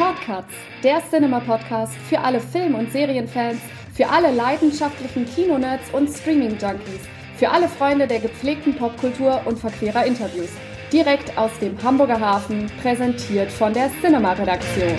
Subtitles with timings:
[0.00, 3.60] Shortcuts, der Cinema-Podcast für alle Film- und Serienfans,
[3.92, 7.02] für alle leidenschaftlichen Kinonerds und Streaming-Junkies,
[7.36, 10.48] für alle Freunde der gepflegten Popkultur und verquerer Interviews.
[10.90, 14.96] Direkt aus dem Hamburger Hafen, präsentiert von der Cinema-Redaktion.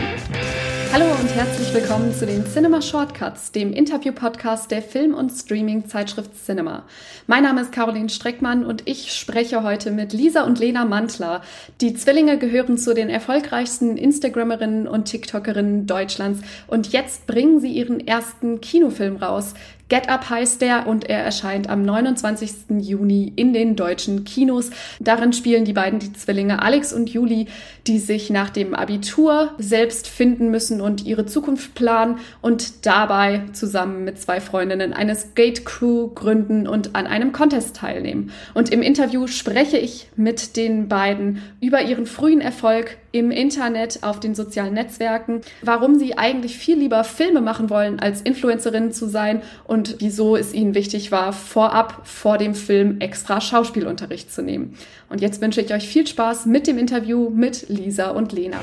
[0.93, 6.83] Hallo und herzlich willkommen zu den Cinema Shortcuts, dem Interview-Podcast der Film- und Streaming-Zeitschrift Cinema.
[7.27, 11.43] Mein Name ist Caroline Streckmann und ich spreche heute mit Lisa und Lena Mantler.
[11.79, 18.05] Die Zwillinge gehören zu den erfolgreichsten Instagrammerinnen und TikTokerinnen Deutschlands und jetzt bringen sie ihren
[18.05, 19.53] ersten Kinofilm raus.
[19.91, 22.79] Get Up heißt der und er erscheint am 29.
[22.79, 24.69] Juni in den deutschen Kinos.
[25.01, 27.47] Darin spielen die beiden die Zwillinge Alex und Juli,
[27.87, 34.05] die sich nach dem Abitur selbst finden müssen und ihre Zukunft planen und dabei zusammen
[34.05, 38.31] mit zwei Freundinnen eine Skate Crew gründen und an einem Contest teilnehmen.
[38.53, 44.19] Und im Interview spreche ich mit den beiden über ihren frühen Erfolg im Internet, auf
[44.19, 49.41] den sozialen Netzwerken, warum sie eigentlich viel lieber Filme machen wollen, als Influencerinnen zu sein
[49.65, 54.77] und wieso es ihnen wichtig war, vorab vor dem Film extra Schauspielunterricht zu nehmen.
[55.09, 58.57] Und jetzt wünsche ich euch viel Spaß mit dem Interview mit Lisa und Lena.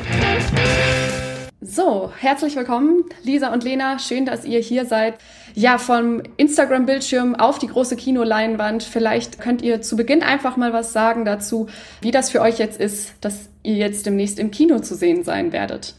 [1.60, 3.98] So, herzlich willkommen, Lisa und Lena.
[3.98, 5.18] Schön, dass ihr hier seid.
[5.54, 8.84] Ja, vom Instagram-Bildschirm auf die große Kinoleinwand.
[8.84, 11.68] Vielleicht könnt ihr zu Beginn einfach mal was sagen dazu,
[12.00, 15.50] wie das für euch jetzt ist, dass ihr jetzt demnächst im Kino zu sehen sein
[15.50, 15.96] werdet.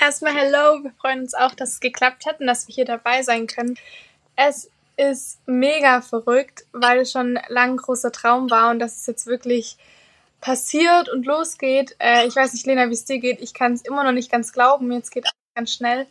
[0.00, 3.22] Erstmal hello, wir freuen uns auch, dass es geklappt hat und dass wir hier dabei
[3.22, 3.76] sein können.
[4.34, 9.06] Es ist mega verrückt, weil es schon lang ein großer Traum war und dass es
[9.06, 9.76] jetzt wirklich
[10.42, 11.96] passiert und losgeht.
[11.98, 13.40] Äh, ich weiß nicht, Lena, wie es dir geht.
[13.40, 14.92] Ich kann es immer noch nicht ganz glauben.
[14.92, 16.06] Jetzt geht alles ganz schnell.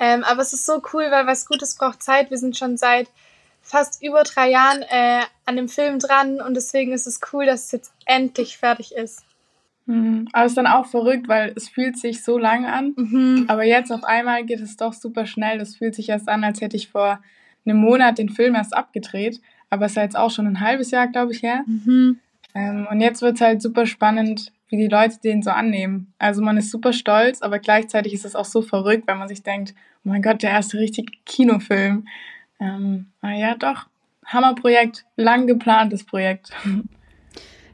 [0.00, 2.30] Ähm, aber es ist so cool, weil was Gutes braucht Zeit.
[2.30, 3.08] Wir sind schon seit
[3.60, 7.66] fast über drei Jahren äh, an dem Film dran und deswegen ist es cool, dass
[7.66, 9.24] es jetzt endlich fertig ist.
[9.86, 10.28] Mhm.
[10.32, 12.94] Aber es ist dann auch verrückt, weil es fühlt sich so lang an.
[12.96, 13.44] Mhm.
[13.48, 15.60] Aber jetzt auf einmal geht es doch super schnell.
[15.60, 17.20] Es fühlt sich erst an, als hätte ich vor
[17.66, 19.40] einem Monat den Film erst abgedreht.
[19.70, 21.64] Aber es ist ja jetzt auch schon ein halbes Jahr, glaube ich, her.
[21.66, 22.20] Mhm.
[22.54, 26.12] Ähm, und jetzt wird es halt super spannend, wie die Leute den so annehmen.
[26.18, 29.42] Also man ist super stolz, aber gleichzeitig ist es auch so verrückt, weil man sich
[29.42, 32.06] denkt, oh mein Gott, der erste richtige Kinofilm.
[32.60, 33.86] Ähm, aber ja, doch,
[34.26, 36.50] Hammerprojekt, lang geplantes Projekt.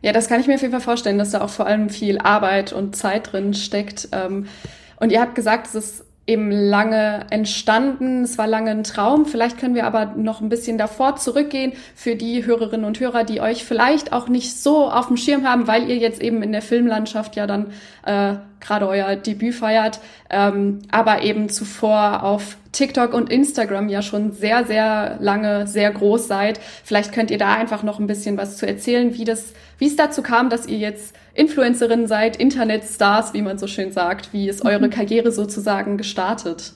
[0.03, 2.19] Ja, das kann ich mir auf jeden Fall vorstellen, dass da auch vor allem viel
[2.19, 4.09] Arbeit und Zeit drin steckt.
[4.12, 4.49] Ähm,
[4.97, 8.23] und ihr habt gesagt, es ist eben lange entstanden.
[8.23, 9.27] Es war lange ein Traum.
[9.27, 13.41] Vielleicht können wir aber noch ein bisschen davor zurückgehen für die Hörerinnen und Hörer, die
[13.41, 16.63] euch vielleicht auch nicht so auf dem Schirm haben, weil ihr jetzt eben in der
[16.63, 17.73] Filmlandschaft ja dann
[18.07, 24.32] äh, gerade euer Debüt feiert, ähm, aber eben zuvor auf TikTok und Instagram ja schon
[24.32, 26.60] sehr, sehr lange sehr groß seid.
[26.84, 29.97] Vielleicht könnt ihr da einfach noch ein bisschen was zu erzählen, wie das, wie es
[29.97, 34.32] dazu kam, dass ihr jetzt Influencerin seid, Internetstars, wie man so schön sagt.
[34.32, 34.91] Wie ist eure mhm.
[34.91, 36.75] Karriere sozusagen gestartet?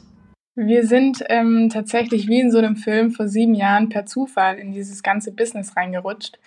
[0.57, 4.73] Wir sind ähm, tatsächlich wie in so einem Film vor sieben Jahren per Zufall in
[4.73, 6.39] dieses ganze Business reingerutscht.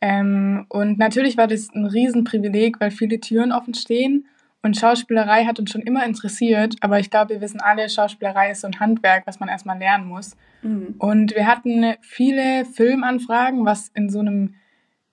[0.00, 4.26] Ähm, und natürlich war das ein Riesenprivileg, weil viele Türen offen stehen
[4.64, 8.62] und Schauspielerei hat uns schon immer interessiert, aber ich glaube, wir wissen alle, Schauspielerei ist
[8.62, 10.36] so ein Handwerk, was man erstmal lernen muss.
[10.62, 10.94] Mhm.
[10.98, 14.54] Und wir hatten viele Filmanfragen, was in so einem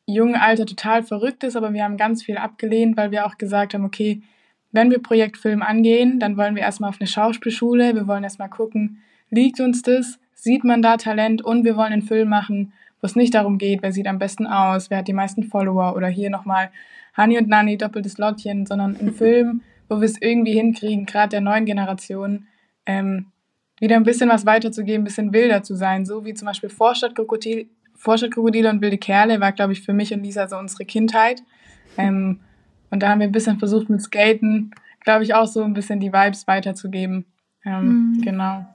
[0.05, 3.73] jungen Alter total verrückt ist, aber wir haben ganz viel abgelehnt, weil wir auch gesagt
[3.73, 4.21] haben, okay,
[4.71, 9.01] wenn wir Projektfilm angehen, dann wollen wir erstmal auf eine Schauspielschule, wir wollen erstmal gucken,
[9.29, 13.17] liegt uns das, sieht man da Talent und wir wollen einen Film machen, wo es
[13.17, 16.29] nicht darum geht, wer sieht am besten aus, wer hat die meisten Follower oder hier
[16.29, 16.71] nochmal
[17.21, 21.41] Hani und Nani, doppeltes Lottchen, sondern ein Film, wo wir es irgendwie hinkriegen, gerade der
[21.41, 22.47] neuen Generation,
[22.85, 23.27] ähm,
[23.79, 27.67] wieder ein bisschen was weiterzugeben, ein bisschen wilder zu sein, so wie zum Beispiel Vorstadtkrokodil,
[27.95, 31.43] Vorstadtkrokodile und wilde Kerle war, glaube ich, für mich und Lisa so unsere Kindheit.
[31.97, 32.39] Ähm,
[32.89, 34.71] und da haben wir ein bisschen versucht mit Skaten,
[35.03, 37.25] glaube ich, auch so ein bisschen die Vibes weiterzugeben.
[37.63, 38.21] Ähm, mhm.
[38.21, 38.65] Genau.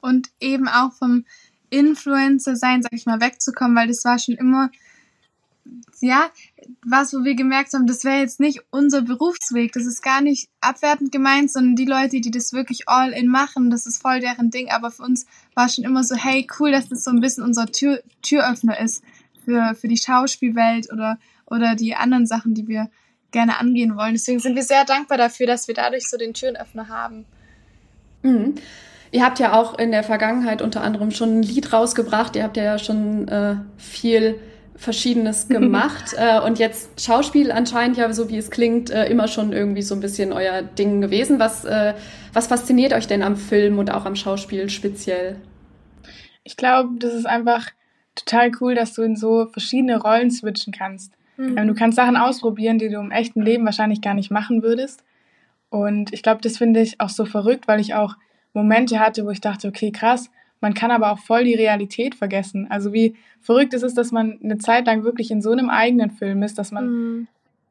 [0.00, 1.24] Und eben auch vom
[1.70, 4.70] Influencer sein, sag ich mal, wegzukommen, weil das war schon immer
[6.00, 6.30] ja,
[6.84, 9.72] was, wo wir gemerkt haben, das wäre jetzt nicht unser Berufsweg.
[9.72, 13.70] Das ist gar nicht abwertend gemeint, sondern die Leute, die das wirklich all in machen,
[13.70, 14.70] das ist voll deren Ding.
[14.70, 17.66] Aber für uns war schon immer so, hey, cool, dass das so ein bisschen unser
[17.66, 19.04] Tür, Türöffner ist
[19.44, 22.90] für, für die Schauspielwelt oder, oder die anderen Sachen, die wir
[23.30, 24.12] gerne angehen wollen.
[24.14, 27.24] Deswegen sind wir sehr dankbar dafür, dass wir dadurch so den Türenöffner haben.
[28.22, 28.54] Mhm.
[29.12, 32.36] Ihr habt ja auch in der Vergangenheit unter anderem schon ein Lied rausgebracht.
[32.36, 34.38] Ihr habt ja schon äh, viel
[34.80, 39.52] Verschiedenes gemacht äh, und jetzt Schauspiel anscheinend ja, so wie es klingt, äh, immer schon
[39.52, 41.38] irgendwie so ein bisschen euer Ding gewesen.
[41.38, 41.92] Was, äh,
[42.32, 45.36] was fasziniert euch denn am Film und auch am Schauspiel speziell?
[46.44, 47.66] Ich glaube, das ist einfach
[48.14, 51.12] total cool, dass du in so verschiedene Rollen switchen kannst.
[51.36, 51.58] Mhm.
[51.58, 55.04] Ähm, du kannst Sachen ausprobieren, die du im echten Leben wahrscheinlich gar nicht machen würdest.
[55.68, 58.16] Und ich glaube, das finde ich auch so verrückt, weil ich auch
[58.54, 60.30] Momente hatte, wo ich dachte, okay, krass,
[60.60, 62.66] man kann aber auch voll die Realität vergessen.
[62.70, 66.10] Also wie verrückt ist es, dass man eine Zeit lang wirklich in so einem eigenen
[66.10, 67.28] Film ist, dass man mhm.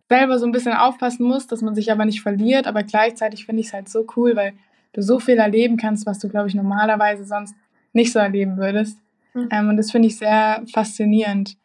[0.09, 2.67] selber so ein bisschen aufpassen muss, dass man sich aber nicht verliert.
[2.67, 4.53] Aber gleichzeitig finde ich es halt so cool, weil
[4.93, 7.55] du so viel erleben kannst, was du, glaube ich, normalerweise sonst
[7.93, 8.97] nicht so erleben würdest.
[9.33, 9.49] Mhm.
[9.51, 11.57] Ähm, und das finde ich sehr faszinierend.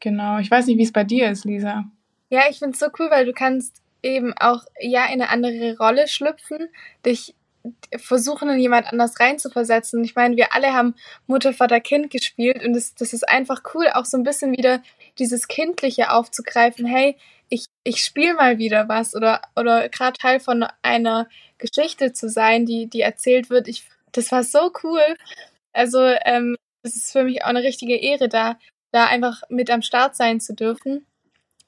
[0.00, 0.38] Genau.
[0.38, 1.84] Ich weiß nicht, wie es bei dir ist, Lisa.
[2.30, 5.76] Ja, ich finde es so cool, weil du kannst eben auch ja in eine andere
[5.76, 6.68] Rolle schlüpfen,
[7.04, 7.34] dich
[7.96, 10.02] versuchen, in jemand anders reinzuversetzen.
[10.04, 10.94] Ich meine, wir alle haben
[11.26, 14.82] Mutter, Vater, Kind gespielt und das, das ist einfach cool, auch so ein bisschen wieder
[15.18, 16.86] dieses Kindliche aufzugreifen.
[16.86, 17.16] Hey,
[17.48, 21.28] ich, ich spiele mal wieder was oder, oder gerade Teil von einer
[21.58, 23.68] Geschichte zu sein, die, die erzählt wird.
[23.68, 25.02] Ich, das war so cool.
[25.72, 28.58] Also, ähm, das ist für mich auch eine richtige Ehre, da,
[28.92, 31.06] da einfach mit am Start sein zu dürfen.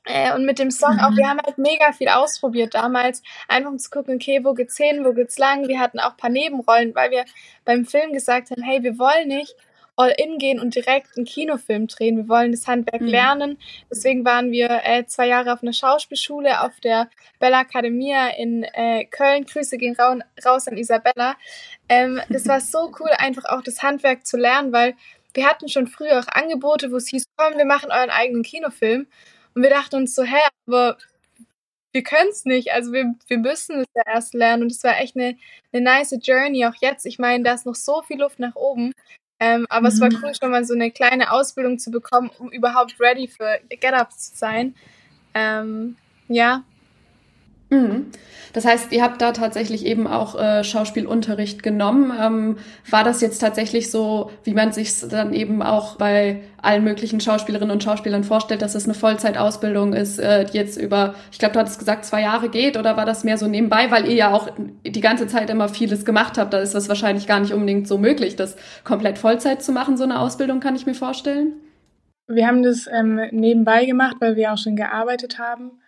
[0.05, 1.29] Äh, und mit dem Song auch, wir mhm.
[1.29, 5.13] haben halt mega viel ausprobiert damals, einfach um zu gucken, okay, wo geht's hin, wo
[5.13, 5.69] geht's lang.
[5.69, 7.25] Wir hatten auch ein paar Nebenrollen, weil wir
[7.65, 9.55] beim Film gesagt haben, hey, wir wollen nicht
[9.97, 12.17] all in gehen und direkt einen Kinofilm drehen.
[12.17, 13.09] Wir wollen das Handwerk mhm.
[13.09, 13.59] lernen.
[13.91, 17.09] Deswegen waren wir äh, zwei Jahre auf einer Schauspielschule auf der
[17.39, 19.45] Bella Academia in äh, Köln.
[19.45, 21.37] Grüße gehen ra raus an Isabella.
[21.89, 24.95] Ähm, das war so cool, einfach auch das Handwerk zu lernen, weil
[25.35, 29.07] wir hatten schon früher auch Angebote, wo es hieß, komm, wir machen euren eigenen Kinofilm.
[29.55, 30.97] Und wir dachten uns so, hä, aber
[31.93, 32.73] wir können es nicht.
[32.73, 34.65] Also wir, wir müssen es ja erst lernen.
[34.65, 35.37] Und es war echt eine,
[35.73, 37.07] eine nice Journey, auch jetzt.
[37.07, 38.93] Ich meine, da ist noch so viel Luft nach oben.
[39.41, 39.87] Ähm, aber mhm.
[39.87, 40.19] es war mhm.
[40.23, 44.13] cool, schon mal so eine kleine Ausbildung zu bekommen, um überhaupt ready für Get Up
[44.13, 44.75] zu sein.
[45.35, 45.97] Ähm,
[46.29, 46.65] ja,
[47.73, 48.07] Mhm.
[48.53, 52.13] Das heißt, ihr habt da tatsächlich eben auch äh, Schauspielunterricht genommen.
[52.21, 52.57] Ähm,
[52.91, 57.73] war das jetzt tatsächlich so, wie man sich dann eben auch bei allen möglichen Schauspielerinnen
[57.73, 61.61] und Schauspielern vorstellt, dass es eine Vollzeitausbildung ist, äh, die jetzt über, ich glaube, du
[61.61, 64.51] hattest gesagt, zwei Jahre geht, oder war das mehr so nebenbei, weil ihr ja auch
[64.85, 66.53] die ganze Zeit immer vieles gemacht habt?
[66.53, 70.05] Da ist das wahrscheinlich gar nicht unbedingt so möglich, das komplett Vollzeit zu machen, so
[70.05, 71.55] eine Ausbildung, kann ich mir vorstellen.
[72.29, 75.82] Wir haben das ähm, nebenbei gemacht, weil wir auch schon gearbeitet haben.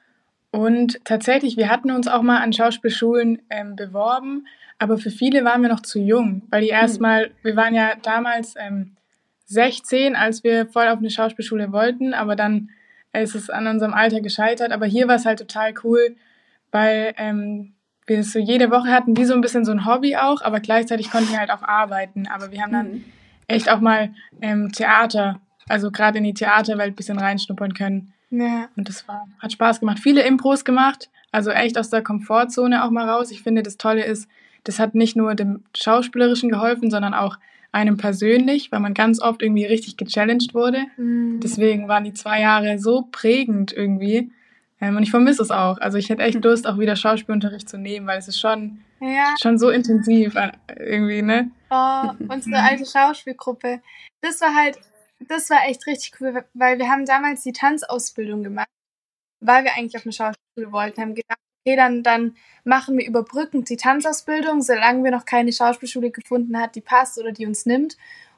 [0.55, 4.47] Und tatsächlich, wir hatten uns auch mal an Schauspielschulen ähm, beworben,
[4.79, 8.55] aber für viele waren wir noch zu jung, weil die erstmal, wir waren ja damals
[8.56, 8.95] ähm,
[9.47, 12.71] 16, als wir voll auf eine Schauspielschule wollten, aber dann
[13.12, 14.71] ist es an unserem Alter gescheitert.
[14.71, 16.15] Aber hier war es halt total cool,
[16.71, 17.73] weil ähm,
[18.06, 20.61] wir es so jede Woche hatten, wie so ein bisschen so ein Hobby auch, aber
[20.61, 22.29] gleichzeitig konnten wir halt auch arbeiten.
[22.29, 23.05] Aber wir haben dann mhm.
[23.49, 24.11] echt auch mal
[24.41, 28.12] ähm, Theater, also gerade in die Theaterwelt ein bisschen reinschnuppern können.
[28.39, 28.69] Ja.
[28.77, 29.99] Und das war, hat Spaß gemacht.
[29.99, 33.31] Viele Impros gemacht, also echt aus der Komfortzone auch mal raus.
[33.31, 34.29] Ich finde, das Tolle ist,
[34.65, 37.39] das hat nicht nur dem Schauspielerischen geholfen, sondern auch
[37.73, 40.85] einem persönlich, weil man ganz oft irgendwie richtig gechallenged wurde.
[40.97, 41.41] Mhm.
[41.41, 44.31] Deswegen waren die zwei Jahre so prägend irgendwie.
[44.81, 45.79] Ähm, und ich vermisse es auch.
[45.79, 49.35] Also ich hätte echt Lust, auch wieder Schauspielunterricht zu nehmen, weil es ist schon, ja.
[49.43, 51.51] schon so intensiv äh, irgendwie, ne?
[51.71, 53.81] Oh, unsere alte Schauspielgruppe.
[54.21, 54.79] Das war halt
[55.21, 58.69] das war echt richtig cool, weil wir haben damals die Tanzausbildung gemacht,
[59.41, 63.69] weil wir eigentlich auf eine Schauspielschule wollten, haben gedacht, okay, dann, dann machen wir überbrückend
[63.69, 67.97] die Tanzausbildung, solange wir noch keine Schauspielschule gefunden hat, die passt oder die uns nimmt.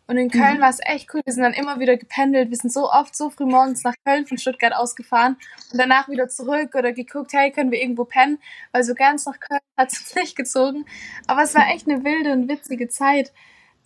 [0.08, 0.60] Und in Köln mhm.
[0.60, 1.20] war es echt cool.
[1.24, 2.50] Wir sind dann immer wieder gependelt.
[2.50, 5.36] Wir sind so oft so früh morgens nach Köln von Stuttgart ausgefahren
[5.72, 8.38] und danach wieder zurück oder geguckt, hey, können wir irgendwo pennen?
[8.70, 10.86] Weil so ganz nach Köln hat es nicht gezogen.
[11.26, 13.32] Aber es war echt eine wilde und witzige Zeit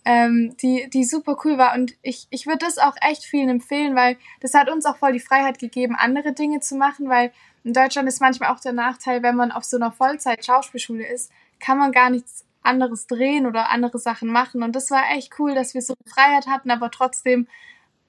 [0.05, 1.75] ähm, die, die super cool war.
[1.75, 5.13] Und ich, ich würde das auch echt vielen empfehlen, weil das hat uns auch voll
[5.13, 7.31] die Freiheit gegeben, andere Dinge zu machen, weil
[7.63, 11.77] in Deutschland ist manchmal auch der Nachteil, wenn man auf so einer Vollzeit-Schauspielschule ist, kann
[11.77, 14.63] man gar nichts anderes drehen oder andere Sachen machen.
[14.63, 17.47] Und das war echt cool, dass wir so Freiheit hatten, aber trotzdem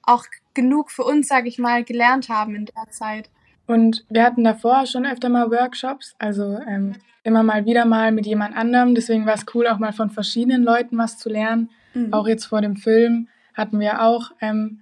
[0.01, 3.29] auch genug für uns, sage ich mal, gelernt haben in der Zeit.
[3.65, 8.25] Und wir hatten davor schon öfter mal Workshops, also ähm, immer mal wieder mal mit
[8.25, 8.95] jemand anderem.
[8.95, 11.69] Deswegen war es cool, auch mal von verschiedenen Leuten was zu lernen.
[11.93, 12.13] Mhm.
[12.13, 14.81] Auch jetzt vor dem Film hatten wir auch ähm,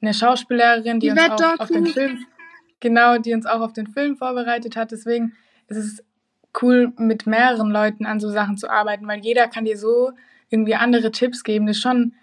[0.00, 2.24] eine Schauspielerin, die, die uns auch auf den Film,
[2.80, 4.92] genau, die uns auch auf den Film vorbereitet hat.
[4.92, 5.32] Deswegen
[5.68, 6.04] ist es
[6.62, 10.12] cool, mit mehreren Leuten an so Sachen zu arbeiten, weil jeder kann dir so
[10.50, 11.66] irgendwie andere Tipps geben.
[11.66, 12.14] Das ist schon,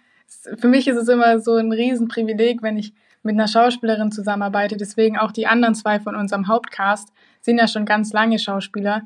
[0.58, 4.76] für mich ist es immer so ein Riesenprivileg, wenn ich mit einer Schauspielerin zusammenarbeite.
[4.76, 9.02] Deswegen auch die anderen zwei von unserem Hauptcast sind ja schon ganz lange Schauspieler.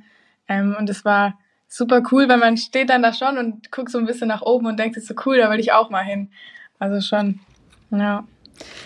[0.48, 3.98] Ähm, und es war super cool, weil man steht dann da schon und guckt so
[3.98, 6.04] ein bisschen nach oben und denkt, es ist so cool, da will ich auch mal
[6.04, 6.30] hin.
[6.78, 7.40] Also schon,
[7.90, 8.24] ja.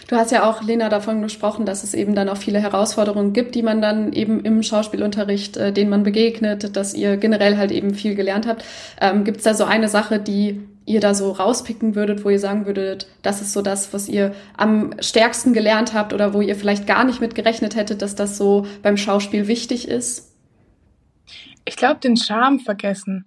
[0.09, 3.55] Du hast ja auch, Lena, davon gesprochen, dass es eben dann auch viele Herausforderungen gibt,
[3.55, 7.95] die man dann eben im Schauspielunterricht, äh, denen man begegnet, dass ihr generell halt eben
[7.95, 8.65] viel gelernt habt.
[9.01, 12.41] Ähm, Gibt es da so eine Sache, die ihr da so rauspicken würdet, wo ihr
[12.41, 16.57] sagen würdet, das ist so das, was ihr am stärksten gelernt habt oder wo ihr
[16.57, 20.30] vielleicht gar nicht mit gerechnet hättet, dass das so beim Schauspiel wichtig ist?
[21.71, 23.27] Ich glaube, den Charme vergessen.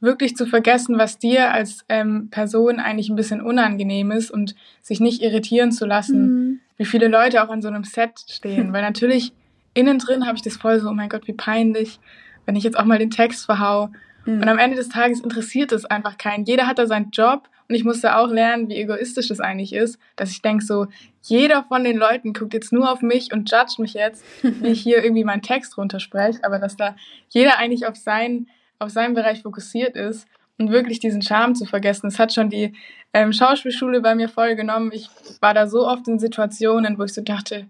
[0.00, 5.00] Wirklich zu vergessen, was dir als ähm, Person eigentlich ein bisschen unangenehm ist und sich
[5.00, 6.60] nicht irritieren zu lassen, mhm.
[6.76, 8.70] wie viele Leute auch an so einem Set stehen.
[8.74, 9.32] Weil natürlich
[9.72, 12.00] innen drin habe ich das voll so, oh mein Gott, wie peinlich,
[12.44, 13.88] wenn ich jetzt auch mal den Text verhau.
[14.24, 14.42] Mhm.
[14.42, 16.44] Und am Ende des Tages interessiert es einfach keinen.
[16.44, 19.98] Jeder hat da seinen Job und ich musste auch lernen, wie egoistisch das eigentlich ist,
[20.16, 20.86] dass ich denke so,
[21.22, 24.80] jeder von den Leuten guckt jetzt nur auf mich und judgt mich jetzt, wie ich
[24.80, 26.96] hier irgendwie meinen Text runterspreche, aber dass da
[27.28, 28.48] jeder eigentlich auf seinen,
[28.78, 30.26] auf seinen Bereich fokussiert ist
[30.58, 32.08] und wirklich diesen Charme zu vergessen.
[32.08, 32.74] Das hat schon die
[33.12, 34.90] ähm, Schauspielschule bei mir voll genommen.
[34.92, 35.08] Ich
[35.40, 37.66] war da so oft in Situationen, wo ich so dachte,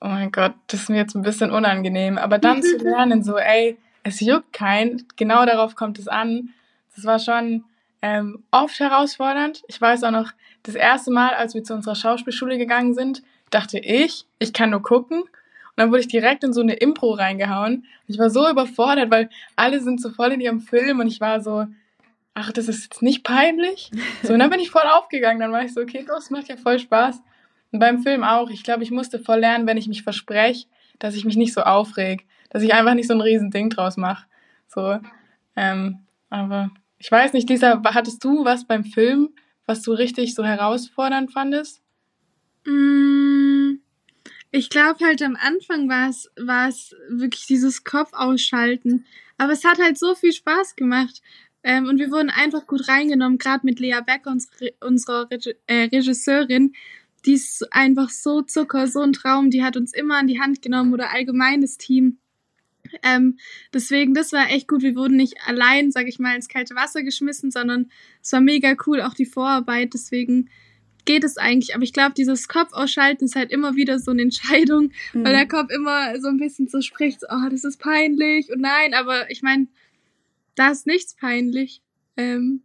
[0.00, 2.16] oh mein Gott, das ist mir jetzt ein bisschen unangenehm.
[2.16, 6.50] Aber dann zu lernen, so, ey, es juckt kein, genau darauf kommt es an.
[6.94, 7.64] Das war schon
[8.02, 9.62] ähm, oft herausfordernd.
[9.68, 10.32] Ich weiß auch noch,
[10.64, 14.82] das erste Mal, als wir zu unserer Schauspielschule gegangen sind, dachte ich, ich kann nur
[14.82, 15.22] gucken.
[15.22, 15.28] Und
[15.76, 17.86] dann wurde ich direkt in so eine Impro reingehauen.
[18.06, 21.40] Ich war so überfordert, weil alle sind so voll in ihrem Film und ich war
[21.40, 21.66] so,
[22.34, 23.90] ach, das ist jetzt nicht peinlich.
[24.22, 25.40] So, und dann bin ich voll aufgegangen.
[25.40, 27.20] Dann war ich so, okay, das macht ja voll Spaß.
[27.72, 28.50] Und beim Film auch.
[28.50, 30.66] Ich glaube, ich musste voll lernen, wenn ich mich verspreche,
[30.98, 32.26] dass ich mich nicht so aufreg.
[32.52, 34.26] Dass ich einfach nicht so ein Riesending draus mache.
[34.68, 34.98] So.
[35.56, 39.30] Ähm, aber ich weiß nicht, Lisa, hattest du was beim Film,
[39.64, 41.80] was du richtig so herausfordernd fandest?
[42.66, 43.78] Mm,
[44.50, 49.06] ich glaube halt am Anfang war es, war es wirklich dieses Kopf ausschalten.
[49.38, 51.22] Aber es hat halt so viel Spaß gemacht.
[51.64, 55.84] Ähm, und wir wurden einfach gut reingenommen, gerade mit Lea Becker, unsere, unserer Reg äh,
[55.84, 56.74] Regisseurin.
[57.24, 59.50] Die ist einfach so Zucker, so ein Traum.
[59.50, 62.18] Die hat uns immer an die Hand genommen oder allgemein das Team.
[63.02, 63.38] Ähm,
[63.72, 64.82] deswegen, das war echt gut.
[64.82, 67.90] Wir wurden nicht allein, sag ich mal, ins kalte Wasser geschmissen, sondern
[68.22, 69.94] es war mega cool, auch die Vorarbeit.
[69.94, 70.48] Deswegen
[71.04, 71.74] geht es eigentlich.
[71.74, 75.24] Aber ich glaube, dieses Kopf ausschalten ist halt immer wieder so eine Entscheidung, mhm.
[75.24, 78.94] weil der Kopf immer so ein bisschen so spricht, oh, das ist peinlich und nein,
[78.94, 79.66] aber ich meine,
[80.54, 81.82] da ist nichts peinlich.
[82.16, 82.62] Ähm,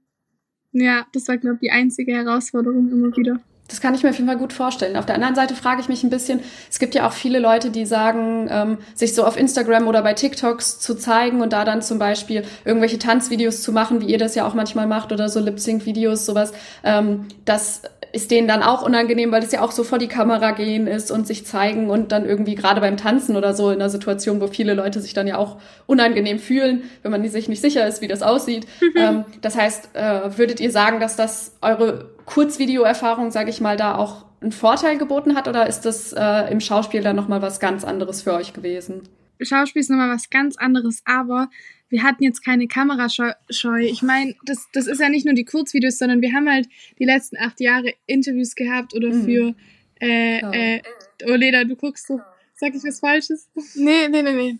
[0.74, 3.39] ja, das war, glaube ich, die einzige Herausforderung immer wieder.
[3.67, 4.95] Das kann ich mir auf jeden Fall gut vorstellen.
[4.95, 7.69] Auf der anderen Seite frage ich mich ein bisschen, es gibt ja auch viele Leute,
[7.69, 11.81] die sagen, ähm, sich so auf Instagram oder bei TikToks zu zeigen und da dann
[11.81, 15.39] zum Beispiel irgendwelche Tanzvideos zu machen, wie ihr das ja auch manchmal macht oder so
[15.39, 16.53] Lip-Sync-Videos, sowas.
[16.83, 17.81] Ähm, das
[18.13, 21.12] ist denen dann auch unangenehm, weil es ja auch so vor die Kamera gehen ist
[21.12, 24.47] und sich zeigen und dann irgendwie gerade beim Tanzen oder so in einer Situation, wo
[24.47, 25.57] viele Leute sich dann ja auch
[25.88, 28.65] unangenehm fühlen, wenn man sich nicht sicher ist, wie das aussieht.
[28.95, 33.96] ähm, das heißt, äh, würdet ihr sagen, dass das eure Kurzvideo-Erfahrung, sage ich mal, da
[33.96, 37.84] auch einen Vorteil geboten hat oder ist das äh, im Schauspiel dann nochmal was ganz
[37.84, 39.01] anderes für euch gewesen?
[39.41, 41.50] Schauspiel ist nochmal was ganz anderes, aber
[41.89, 43.31] wir hatten jetzt keine Kamerascheu.
[43.79, 46.67] Ich meine, das, das ist ja nicht nur die Kurzvideos, sondern wir haben halt
[47.00, 49.24] die letzten acht Jahre Interviews gehabt oder mhm.
[49.24, 49.55] für
[50.00, 50.51] äh, oh.
[50.51, 50.81] äh,
[51.25, 52.19] oh Leda, du guckst so,
[52.55, 53.50] sag ich was Falsches?
[53.75, 54.57] Nee, nee, nee, nee.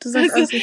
[0.00, 0.56] Du sagst also,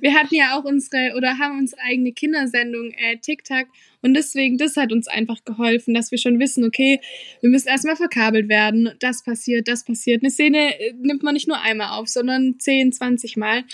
[0.00, 3.66] wir hatten ja auch unsere oder haben unsere eigene Kindersendung äh, TikTok
[4.04, 7.00] und deswegen das hat uns einfach geholfen, dass wir schon wissen, okay,
[7.40, 10.22] wir müssen erstmal verkabelt werden, das passiert, das passiert.
[10.22, 13.64] Eine Szene äh, nimmt man nicht nur einmal auf, sondern 10, 20 Mal.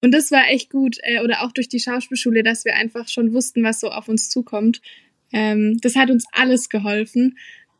[0.00, 3.34] Und das war echt gut äh, oder auch durch die Schauspielschule, dass wir einfach schon
[3.34, 4.80] wussten, was so auf uns zukommt.
[5.32, 7.36] Ähm, das hat uns alles geholfen.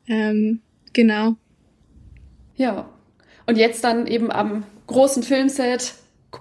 [0.09, 0.63] Ähm,
[0.93, 1.37] genau.
[2.57, 2.93] Ja.
[3.47, 5.95] Und jetzt dann eben am großen Filmset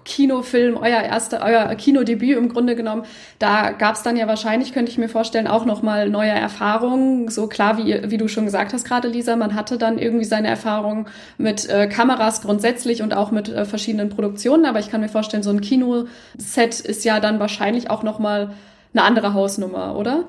[0.05, 3.05] Kinofilm, euer erster, euer Kinodebüt im Grunde genommen,
[3.39, 7.29] da gab es dann ja wahrscheinlich, könnte ich mir vorstellen, auch nochmal neue Erfahrungen.
[7.29, 10.47] So klar, wie, wie du schon gesagt hast gerade, Lisa, man hatte dann irgendwie seine
[10.47, 14.65] Erfahrungen mit äh, Kameras grundsätzlich und auch mit äh, verschiedenen Produktionen.
[14.65, 18.53] Aber ich kann mir vorstellen, so ein Kinoset ist ja dann wahrscheinlich auch nochmal
[18.93, 20.25] eine andere Hausnummer, oder?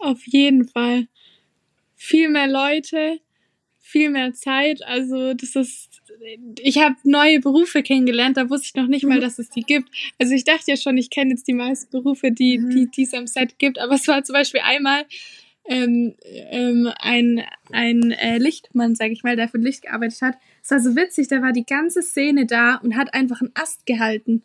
[0.00, 1.06] Auf jeden Fall.
[1.94, 3.20] Viel mehr Leute,
[3.80, 4.80] viel mehr Zeit.
[4.84, 5.93] Also das ist
[6.60, 9.22] ich habe neue Berufe kennengelernt, da wusste ich noch nicht mal, mhm.
[9.22, 9.88] dass es die gibt.
[10.18, 12.70] Also ich dachte ja schon, ich kenne jetzt die meisten Berufe, die, mhm.
[12.70, 15.04] die, die es am Set gibt, aber es war zum Beispiel einmal
[15.66, 17.42] ähm, ähm, ein,
[17.72, 20.36] ein äh, Lichtmann, sage ich mal, der für Licht gearbeitet hat.
[20.62, 23.86] Es war so witzig, da war die ganze Szene da und hat einfach einen Ast
[23.86, 24.42] gehalten.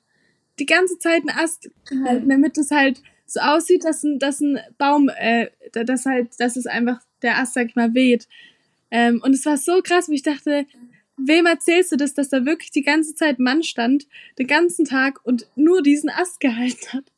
[0.60, 2.30] Die ganze Zeit einen Ast gehalten, mhm.
[2.30, 6.66] damit es halt so aussieht, dass ein, dass ein Baum, äh, dass halt, dass es
[6.66, 8.28] einfach der Ast, sag ich mal, weht.
[8.92, 10.66] Ähm, und es war so krass, wo ich dachte,
[11.26, 14.08] wem erzählst du das, dass da wirklich die ganze Zeit Mann stand,
[14.38, 17.06] den ganzen Tag und nur diesen Ast gehalten hat?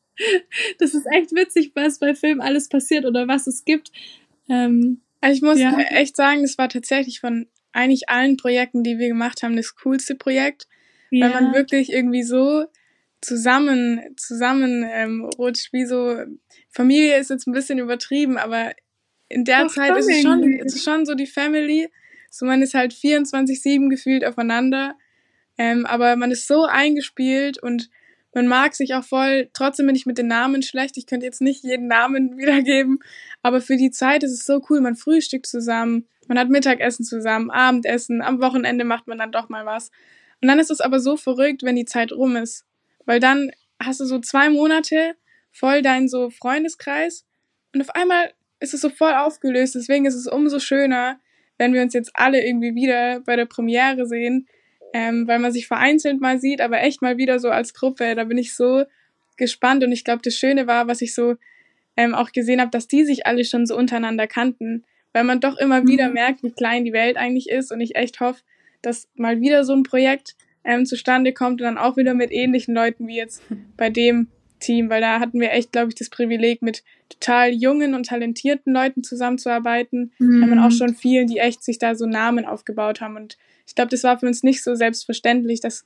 [0.78, 3.90] Das ist echt witzig, was bei Filmen alles passiert oder was es gibt.
[4.48, 5.76] Ähm, also ich muss ja.
[5.80, 10.14] echt sagen, es war tatsächlich von eigentlich allen Projekten, die wir gemacht haben, das coolste
[10.14, 10.68] Projekt,
[11.10, 11.24] ja.
[11.24, 12.66] weil man wirklich irgendwie so
[13.22, 16.16] zusammen zusammen ähm, rutscht, wie so
[16.68, 18.74] Familie ist jetzt ein bisschen übertrieben, aber
[19.28, 21.88] in der Ach, Zeit ist es schon, ist es schon so die Family
[22.34, 24.96] so, man ist halt 24-7 gefühlt aufeinander.
[25.58, 27.90] Ähm, aber man ist so eingespielt und
[28.34, 29.50] Man mag sich auch voll.
[29.52, 30.96] Trotzdem bin ich mit den Namen schlecht.
[30.96, 33.00] Ich könnte jetzt nicht jeden Namen wiedergeben.
[33.42, 34.80] Aber für die Zeit ist es so cool.
[34.80, 36.08] Man frühstückt zusammen.
[36.28, 38.22] Man hat Mittagessen zusammen, Abendessen.
[38.22, 39.90] Am Wochenende macht man dann doch mal was.
[40.40, 42.64] Und dann ist es aber so verrückt, wenn die Zeit rum ist.
[43.04, 45.14] Weil dann hast du so zwei Monate
[45.50, 47.26] voll deinen so Freundeskreis.
[47.74, 49.74] Und auf einmal ist es so voll aufgelöst.
[49.74, 51.20] Deswegen ist es umso schöner,
[51.58, 54.46] wenn wir uns jetzt alle irgendwie wieder bei der Premiere sehen,
[54.92, 58.14] ähm, weil man sich vereinzelt mal sieht, aber echt mal wieder so als Gruppe.
[58.14, 58.84] Da bin ich so
[59.36, 61.36] gespannt und ich glaube, das Schöne war, was ich so
[61.96, 65.58] ähm, auch gesehen habe, dass die sich alle schon so untereinander kannten, weil man doch
[65.58, 66.14] immer wieder mhm.
[66.14, 68.42] merkt, wie klein die Welt eigentlich ist und ich echt hoffe,
[68.82, 72.74] dass mal wieder so ein Projekt ähm, zustande kommt und dann auch wieder mit ähnlichen
[72.74, 73.42] Leuten wie jetzt
[73.76, 74.28] bei dem
[74.62, 78.72] Team, weil da hatten wir echt, glaube ich, das Privileg, mit total jungen und talentierten
[78.72, 80.12] Leuten zusammenzuarbeiten.
[80.18, 80.40] Mhm.
[80.40, 83.16] Da haben auch schon vielen, die echt sich da so Namen aufgebaut haben.
[83.16, 85.84] Und ich glaube, das war für uns nicht so selbstverständlich, dass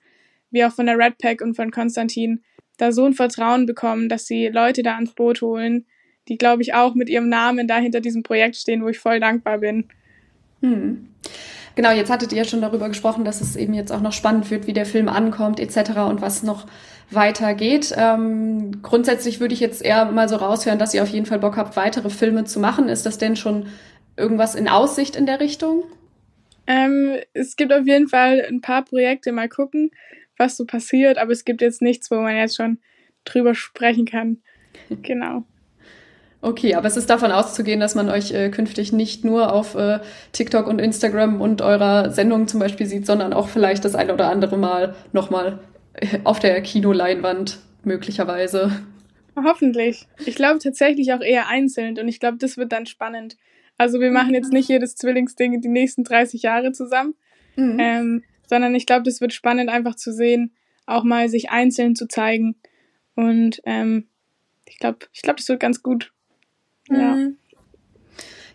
[0.51, 2.43] wir auch von der Red Pack und von Konstantin
[2.77, 5.87] da so ein Vertrauen bekommen, dass sie Leute da ans Boot holen,
[6.29, 9.21] die, glaube ich, auch mit ihrem Namen da hinter diesem Projekt stehen, wo ich voll
[9.21, 9.89] dankbar bin.
[10.61, 11.09] Hm.
[11.75, 14.51] Genau, jetzt hattet ihr ja schon darüber gesprochen, dass es eben jetzt auch noch spannend
[14.51, 15.99] wird, wie der Film ankommt etc.
[16.09, 16.67] und was noch
[17.11, 17.95] weitergeht.
[17.97, 21.57] Ähm, grundsätzlich würde ich jetzt eher mal so raushören, dass ihr auf jeden Fall Bock
[21.57, 22.89] habt, weitere Filme zu machen.
[22.89, 23.67] Ist das denn schon
[24.17, 25.85] irgendwas in Aussicht in der Richtung?
[26.67, 29.91] Ähm, es gibt auf jeden Fall ein paar Projekte, mal gucken,
[30.37, 32.79] was so passiert, aber es gibt jetzt nichts, wo man jetzt schon
[33.25, 34.39] drüber sprechen kann.
[35.03, 35.43] Genau.
[36.43, 40.01] Okay, aber es ist davon auszugehen, dass man euch äh, künftig nicht nur auf äh,
[40.33, 44.29] TikTok und Instagram und eurer Sendung zum Beispiel sieht, sondern auch vielleicht das eine oder
[44.29, 45.59] andere Mal nochmal
[46.25, 48.85] auf der Kinoleinwand möglicherweise.
[49.37, 50.07] Hoffentlich.
[50.25, 53.37] Ich glaube tatsächlich auch eher einzeln und ich glaube, das wird dann spannend.
[53.79, 57.15] Also wir machen jetzt nicht jedes Zwillingsding die nächsten 30 Jahre zusammen,
[57.57, 57.77] mhm.
[57.79, 60.53] ähm, sondern ich glaube, das wird spannend einfach zu sehen,
[60.87, 62.57] auch mal sich einzeln zu zeigen.
[63.15, 64.07] Und ähm,
[64.67, 66.13] ich glaube, ich glaube, das wird ganz gut.
[66.89, 66.97] Mhm.
[66.97, 67.17] Ja,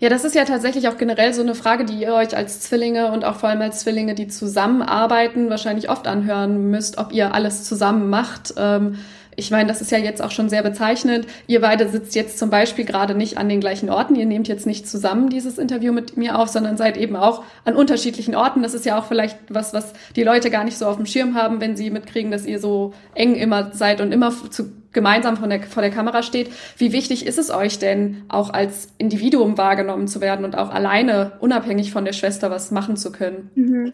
[0.09, 3.23] das ist ja tatsächlich auch generell so eine Frage, die ihr euch als Zwillinge und
[3.23, 8.09] auch vor allem als Zwillinge, die zusammenarbeiten, wahrscheinlich oft anhören müsst, ob ihr alles zusammen
[8.09, 8.55] macht.
[8.57, 8.97] Ähm,
[9.35, 11.25] ich meine, das ist ja jetzt auch schon sehr bezeichnend.
[11.47, 14.15] Ihr beide sitzt jetzt zum Beispiel gerade nicht an den gleichen Orten.
[14.15, 17.75] Ihr nehmt jetzt nicht zusammen dieses Interview mit mir auf, sondern seid eben auch an
[17.75, 18.61] unterschiedlichen Orten.
[18.61, 21.35] Das ist ja auch vielleicht was, was die Leute gar nicht so auf dem Schirm
[21.35, 25.49] haben, wenn sie mitkriegen, dass ihr so eng immer seid und immer zu, gemeinsam von
[25.49, 26.49] der, vor der Kamera steht.
[26.77, 31.33] Wie wichtig ist es euch denn, auch als Individuum wahrgenommen zu werden und auch alleine,
[31.39, 33.51] unabhängig von der Schwester, was machen zu können?
[33.55, 33.93] Mhm.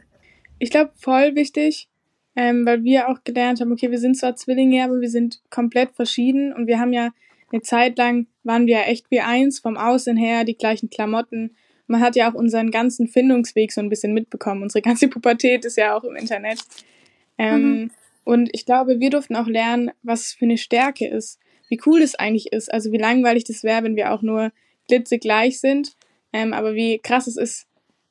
[0.60, 1.88] Ich glaube, voll wichtig
[2.38, 5.95] ähm, weil wir auch gelernt haben, okay, wir sind zwar Zwillinge, aber wir sind komplett
[5.95, 7.10] verschieden und wir haben ja
[7.51, 11.55] eine Zeit lang waren wir echt wie eins, vom Aussehen her, die gleichen Klamotten.
[11.88, 14.62] Man hat ja auch unseren ganzen Findungsweg so ein bisschen mitbekommen.
[14.62, 16.60] Unsere ganze Pubertät ist ja auch im Internet.
[17.39, 17.91] Ähm, mhm.
[18.27, 22.15] Und ich glaube, wir durften auch lernen, was für eine Stärke ist, wie cool das
[22.15, 24.51] eigentlich ist, also wie langweilig das wäre, wenn wir auch nur
[24.89, 25.95] glitzegleich sind,
[26.33, 27.67] ähm, aber wie krass es ist,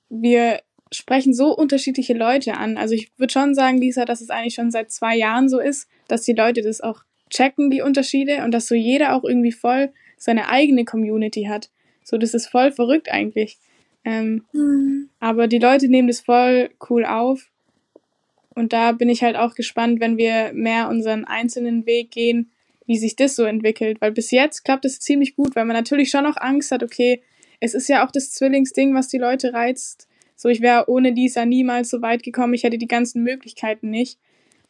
[0.09, 2.79] wir sprechen so unterschiedliche Leute an.
[2.79, 5.87] Also ich würde schon sagen, Lisa, dass es eigentlich schon seit zwei Jahren so ist,
[6.09, 9.93] dass die Leute das auch checken, die Unterschiede, und dass so jeder auch irgendwie voll
[10.17, 11.69] seine eigene Community hat.
[12.05, 13.59] So, das ist voll verrückt eigentlich.
[14.03, 15.11] Ähm, mhm.
[15.21, 17.51] Aber die Leute nehmen das voll cool auf.
[18.57, 22.51] Und da bin ich halt auch gespannt, wenn wir mehr unseren einzelnen Weg gehen,
[22.87, 24.01] wie sich das so entwickelt.
[24.01, 27.23] Weil bis jetzt klappt es ziemlich gut, weil man natürlich schon auch Angst hat, okay,
[27.61, 30.09] es ist ja auch das Zwillingsding, was die Leute reizt.
[30.37, 32.55] So, ich wäre ohne Lisa niemals so weit gekommen.
[32.55, 34.19] Ich hätte die ganzen Möglichkeiten nicht.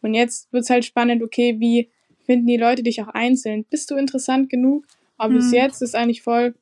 [0.03, 1.89] Und jetzt wird's halt spannend, okay, wie
[2.25, 3.65] finden die Leute dich auch einzeln?
[3.71, 4.85] Bist du interessant genug?
[5.17, 5.39] Aber hm.
[5.39, 6.57] bis jetzt ist eigentlich voll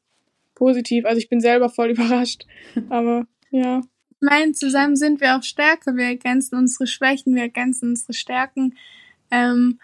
[0.54, 1.06] positiv.
[1.06, 2.44] Also ich bin selber voll überrascht.
[2.90, 3.80] Aber ja.
[4.24, 5.96] Ich meine, zusammen sind wir auch stärker.
[5.96, 8.74] Wir ergänzen unsere Schwächen, wir ergänzen unsere Stärken.
[9.30, 9.78] Ähm,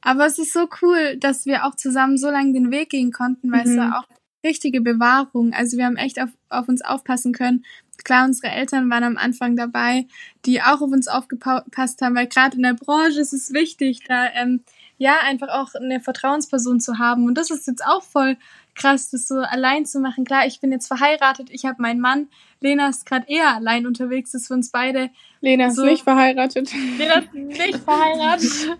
[0.00, 3.52] aber es ist so cool, dass wir auch zusammen so lange den Weg gehen konnten,
[3.52, 3.70] weil mhm.
[3.70, 4.04] es ja auch
[4.42, 5.52] richtige Bewahrung.
[5.52, 7.66] Also wir haben echt auf, auf uns aufpassen können.
[8.04, 10.06] Klar, unsere Eltern waren am Anfang dabei,
[10.46, 14.30] die auch auf uns aufgepasst haben, weil gerade in der Branche ist es wichtig, da
[14.32, 14.62] ähm,
[14.96, 17.26] ja einfach auch eine Vertrauensperson zu haben.
[17.26, 18.38] Und das ist jetzt auch voll
[18.74, 20.24] krass, das so allein zu machen.
[20.24, 22.28] Klar, ich bin jetzt verheiratet, ich habe meinen Mann.
[22.60, 25.10] Lena ist gerade eher allein unterwegs, das ist für uns beide.
[25.40, 26.72] Lena ist so, nicht verheiratet.
[26.98, 28.78] Lena ist nicht verheiratet.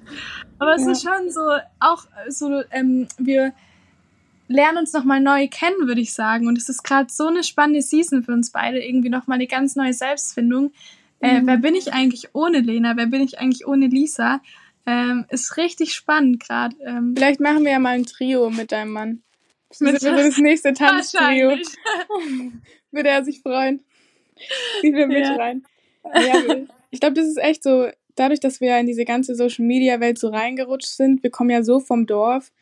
[0.58, 0.92] Aber es ja.
[0.92, 1.40] ist schon so,
[1.80, 3.52] auch so, ähm, wir
[4.48, 6.46] lernen uns nochmal neu kennen, würde ich sagen.
[6.46, 9.76] Und es ist gerade so eine spannende Season für uns beide, irgendwie nochmal eine ganz
[9.76, 10.72] neue Selbstfindung.
[11.20, 11.46] Äh, mhm.
[11.46, 12.96] Wer bin ich eigentlich ohne Lena?
[12.96, 14.40] Wer bin ich eigentlich ohne Lisa?
[14.86, 16.76] Ähm, ist richtig spannend gerade.
[16.84, 19.22] Ähm, Vielleicht machen wir ja mal ein Trio mit deinem Mann.
[19.80, 21.56] Mit das, das nächste Tanztrio.
[22.90, 23.84] Würde er sich freuen.
[24.80, 25.36] Ziehen wir mit ja.
[25.36, 25.64] rein.
[26.04, 26.56] Ja,
[26.90, 30.88] ich glaube, das ist echt so dadurch, dass wir in diese ganze Social-Media-Welt so reingerutscht
[30.88, 32.52] sind, wir kommen ja so vom Dorf,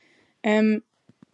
[0.42, 0.82] ähm,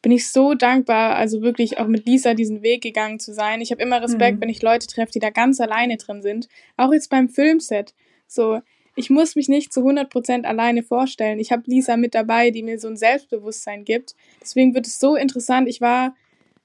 [0.00, 3.60] bin ich so dankbar, also wirklich auch mit Lisa diesen Weg gegangen zu sein.
[3.60, 4.42] Ich habe immer Respekt, mhm.
[4.42, 6.48] wenn ich Leute treffe, die da ganz alleine drin sind.
[6.76, 7.94] Auch jetzt beim Filmset.
[8.28, 8.60] So,
[8.98, 11.38] ich muss mich nicht zu 100% alleine vorstellen.
[11.38, 14.16] Ich habe Lisa mit dabei, die mir so ein Selbstbewusstsein gibt.
[14.42, 15.68] Deswegen wird es so interessant.
[15.68, 16.16] Ich war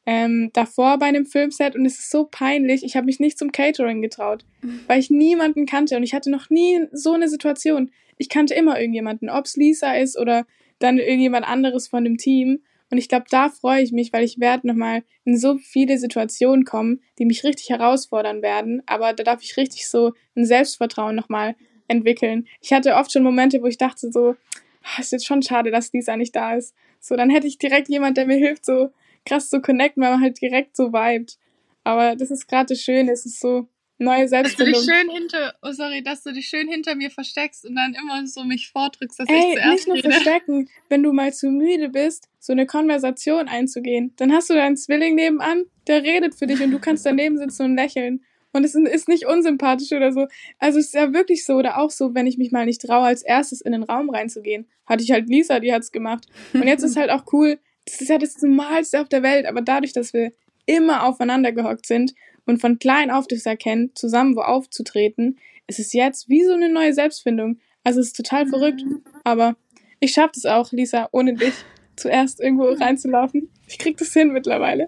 [0.08, 2.84] ähm, davor bei einem Filmset und es ist so peinlich.
[2.84, 4.46] Ich habe mich nicht zum Catering getraut,
[4.88, 7.92] weil ich niemanden kannte und ich hatte noch nie so eine Situation.
[8.18, 10.46] Ich kannte immer irgendjemanden, ob es Lisa ist oder
[10.80, 12.64] dann irgendjemand anderes von dem Team.
[12.90, 16.66] Und ich glaube, da freue ich mich, weil ich werde nochmal in so viele Situationen
[16.66, 18.82] kommen, die mich richtig herausfordern werden.
[18.86, 21.56] Aber da darf ich richtig so ein Selbstvertrauen nochmal
[21.88, 22.48] entwickeln.
[22.62, 24.36] Ich hatte oft schon Momente, wo ich dachte so,
[24.84, 26.76] ah, ist jetzt schon schade, dass Lisa nicht da ist.
[27.00, 28.92] So, dann hätte ich direkt jemand, der mir hilft, so
[29.26, 31.38] krass zu connecten, weil man halt direkt so vibet.
[31.84, 33.68] Aber das ist gerade das Schöne, es ist so
[33.98, 34.74] neue Selbstfindung.
[34.74, 37.76] Dass du dich schön hinter, oh sorry, dass du dich schön hinter mir versteckst und
[37.76, 40.12] dann immer so mich vordrückst, dass Ey, ich zuerst nicht nur rede.
[40.12, 44.78] verstecken, wenn du mal zu müde bist, so eine Konversation einzugehen, dann hast du deinen
[44.78, 48.24] Zwilling nebenan, der redet für dich und du kannst daneben sitzen und lächeln.
[48.54, 50.28] Und es ist nicht unsympathisch oder so.
[50.60, 53.08] Also es ist ja wirklich so oder auch so, wenn ich mich mal nicht traue,
[53.08, 54.68] als erstes in den Raum reinzugehen.
[54.86, 56.28] Hatte ich halt Lisa, die hat's gemacht.
[56.54, 59.62] Und jetzt ist halt auch cool, das ist ja das Normalste auf der Welt, aber
[59.62, 60.32] dadurch, dass wir
[60.66, 62.14] immer aufeinander gehockt sind
[62.46, 66.70] und von klein auf das erkennen, zusammen wo aufzutreten, ist es jetzt wie so eine
[66.70, 67.60] neue Selbstfindung.
[67.84, 68.84] Also es ist total verrückt,
[69.24, 69.56] aber
[70.00, 71.54] ich schaff das auch, Lisa, ohne dich
[71.96, 73.50] zuerst irgendwo reinzulaufen.
[73.68, 74.88] Ich krieg das hin mittlerweile.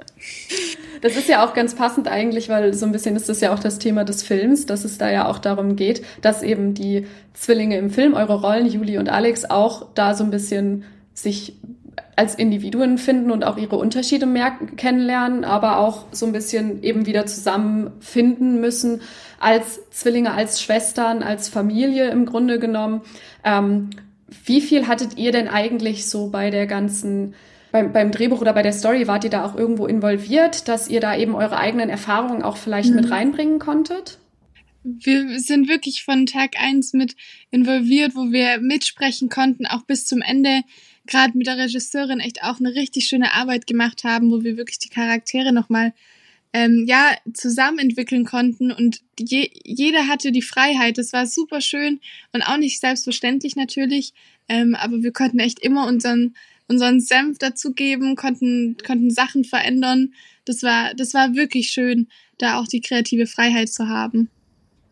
[1.02, 3.60] Das ist ja auch ganz passend eigentlich, weil so ein bisschen ist das ja auch
[3.60, 7.78] das Thema des Films, dass es da ja auch darum geht, dass eben die Zwillinge
[7.78, 11.56] im Film, eure Rollen, Juli und Alex, auch da so ein bisschen sich
[12.15, 17.06] als Individuen finden und auch ihre Unterschiede mehr kennenlernen, aber auch so ein bisschen eben
[17.06, 19.02] wieder zusammenfinden müssen
[19.39, 23.02] als Zwillinge, als Schwestern, als Familie im Grunde genommen.
[23.44, 23.89] Ähm,
[24.46, 27.36] wie viel hattet ihr denn eigentlich so bei der ganzen
[27.72, 31.02] beim, beim Drehbuch oder bei der Story wart ihr da auch irgendwo involviert, dass ihr
[31.02, 32.96] da eben eure eigenen Erfahrungen auch vielleicht mhm.
[32.96, 34.18] mit reinbringen konntet?
[34.84, 37.16] Wir sind wirklich von Tag eins mit
[37.52, 40.62] involviert, wo wir mitsprechen konnten, auch bis zum Ende
[41.08, 44.80] gerade mit der Regisseurin echt auch eine richtig schöne Arbeit gemacht haben, wo wir wirklich
[44.80, 45.94] die Charaktere nochmal
[46.56, 50.98] ähm, ja, zusammen entwickeln konnten und je, jeder hatte die Freiheit.
[50.98, 52.00] Das war super schön
[52.32, 54.13] und auch nicht selbstverständlich natürlich,
[54.48, 56.34] ähm, aber wir konnten echt immer unseren,
[56.70, 60.13] unseren Senf dazugeben, konnten, konnten Sachen verändern.
[60.46, 64.30] Das war, das war wirklich schön, da auch die kreative Freiheit zu haben.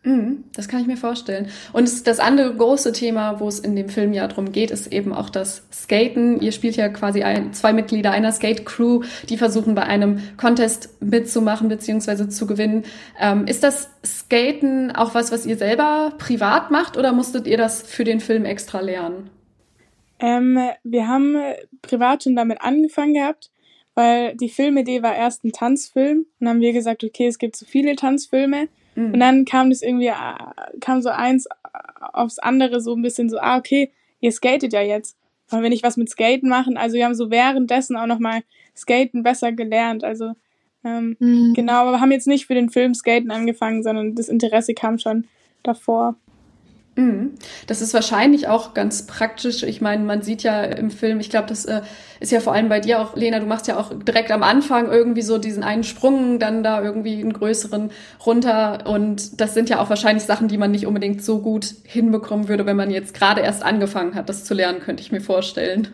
[0.06, 1.48] Mhm, das kann ich mir vorstellen.
[1.72, 5.14] Und das andere große Thema, wo es in dem Film ja drum geht, ist eben
[5.14, 6.42] auch das Skaten.
[6.42, 11.70] Ihr spielt ja quasi ein, zwei Mitglieder einer Skate-Crew, die versuchen bei einem Contest mitzumachen
[11.70, 12.28] bzw.
[12.28, 12.84] zu gewinnen.
[13.18, 17.82] Ähm, ist das Skaten auch was, was ihr selber privat macht oder musstet ihr das
[17.82, 19.30] für den Film extra lernen?
[20.20, 21.38] Ähm, wir haben
[21.82, 23.52] privat schon damit angefangen gehabt,
[23.96, 26.20] weil die Filmidee war erst ein Tanzfilm.
[26.20, 29.14] Und dann haben wir gesagt, okay, es gibt so viele Tanzfilme Mhm.
[29.14, 31.48] Und dann kam das irgendwie, äh, kam so eins
[32.00, 35.18] aufs andere so ein bisschen so, ah, okay, ihr skatet ja jetzt.
[35.50, 36.78] Wollen wir nicht was mit Skaten machen?
[36.78, 38.42] Also wir haben so währenddessen auch nochmal
[38.76, 40.04] Skaten besser gelernt.
[40.04, 40.34] Also
[40.84, 41.54] ähm, mhm.
[41.54, 44.98] genau, aber wir haben jetzt nicht für den Film Skaten angefangen, sondern das Interesse kam
[44.98, 45.26] schon
[45.64, 46.16] davor.
[46.96, 47.34] Mhm.
[47.66, 49.64] Das ist wahrscheinlich auch ganz praktisch.
[49.64, 51.82] Ich meine, man sieht ja im Film, ich glaube, das äh,
[52.20, 54.92] ist ja vor allem bei dir auch, Lena, du machst ja auch direkt am Anfang
[54.92, 57.90] irgendwie so diesen einen Sprung, dann da irgendwie einen größeren
[58.26, 58.86] runter.
[58.86, 62.68] Und das sind ja auch wahrscheinlich Sachen, die man nicht unbedingt so gut hinbekommen würde,
[62.68, 65.88] wenn man jetzt gerade erst angefangen hat, das zu lernen, könnte ich mir vorstellen.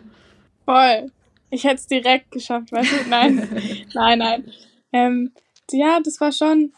[0.66, 1.10] Voll.
[1.48, 3.08] Ich hätte es direkt geschafft, weißt du?
[3.08, 3.48] Nein,
[3.94, 4.44] nein, nein.
[4.92, 5.32] Ähm,
[5.72, 6.72] ja, das war schon,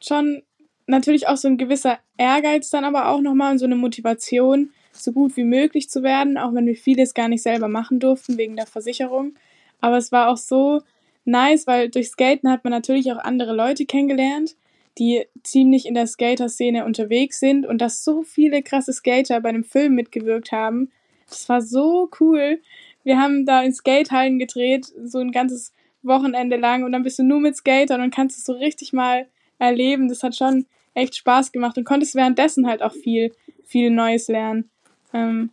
[0.00, 0.42] schon
[0.88, 5.12] natürlich auch so ein gewisser Ehrgeiz dann aber auch nochmal und so eine Motivation, so
[5.12, 8.56] gut wie möglich zu werden, auch wenn wir vieles gar nicht selber machen durften wegen
[8.56, 9.34] der Versicherung.
[9.80, 10.82] Aber es war auch so
[11.24, 14.56] nice, weil durch Skaten hat man natürlich auch andere Leute kennengelernt,
[14.98, 19.64] die ziemlich in der Skater-Szene unterwegs sind und dass so viele krasse Skater bei einem
[19.64, 20.90] Film mitgewirkt haben.
[21.28, 22.60] Das war so cool.
[23.04, 25.72] Wir haben da in Skatehallen gedreht, so ein ganzes
[26.02, 29.26] Wochenende lang und dann bist du nur mit Skatern und kannst es so richtig mal
[29.58, 30.08] erleben.
[30.08, 30.66] Das hat schon
[30.98, 33.32] echt Spaß gemacht und konntest währenddessen halt auch viel,
[33.64, 34.70] viel Neues lernen.
[35.12, 35.50] Ähm,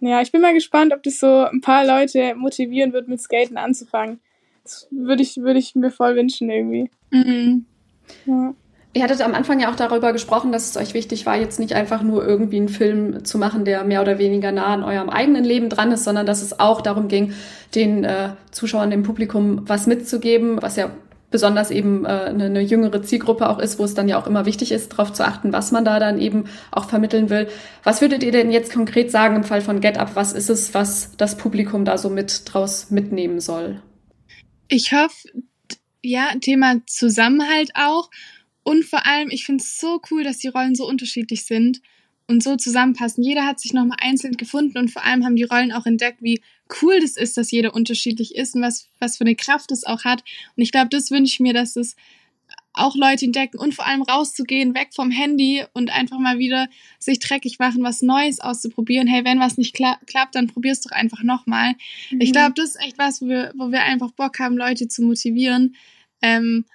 [0.00, 3.56] ja, ich bin mal gespannt, ob das so ein paar Leute motivieren wird, mit Skaten
[3.56, 4.20] anzufangen.
[4.62, 6.90] Das würde ich, würde ich mir voll wünschen irgendwie.
[7.10, 7.64] Mhm.
[8.26, 8.54] Ja.
[8.96, 11.74] Ihr hattet am Anfang ja auch darüber gesprochen, dass es euch wichtig war, jetzt nicht
[11.74, 15.44] einfach nur irgendwie einen Film zu machen, der mehr oder weniger nah an eurem eigenen
[15.44, 17.34] Leben dran ist, sondern dass es auch darum ging,
[17.74, 20.90] den äh, Zuschauern, dem Publikum was mitzugeben, was ja
[21.30, 24.46] besonders eben äh, eine, eine jüngere Zielgruppe auch ist, wo es dann ja auch immer
[24.46, 27.48] wichtig ist, darauf zu achten, was man da dann eben auch vermitteln will.
[27.82, 30.14] Was würdet ihr denn jetzt konkret sagen im Fall von Get Up?
[30.14, 33.82] Was ist es, was das Publikum da so mit draus mitnehmen soll?
[34.68, 35.28] Ich hoffe,
[36.02, 38.10] ja, Thema Zusammenhalt auch.
[38.62, 41.80] Und vor allem, ich finde es so cool, dass die Rollen so unterschiedlich sind
[42.28, 43.22] und so zusammenpassen.
[43.22, 46.40] Jeder hat sich nochmal einzeln gefunden und vor allem haben die Rollen auch entdeckt, wie
[46.82, 50.04] cool das ist, dass jeder unterschiedlich ist und was, was für eine Kraft es auch
[50.04, 50.24] hat.
[50.56, 51.96] Und ich glaube, das wünsche ich mir, dass es
[52.76, 57.18] auch Leute entdecken und vor allem rauszugehen, weg vom Handy und einfach mal wieder sich
[57.18, 59.08] dreckig machen, was Neues auszuprobieren.
[59.08, 61.74] Hey, wenn was nicht kla klappt, dann probier's doch einfach nochmal.
[62.10, 62.20] Mhm.
[62.20, 65.02] Ich glaube, das ist echt was, wo wir, wo wir einfach Bock haben, Leute zu
[65.02, 65.74] motivieren.
[66.20, 66.66] Ähm,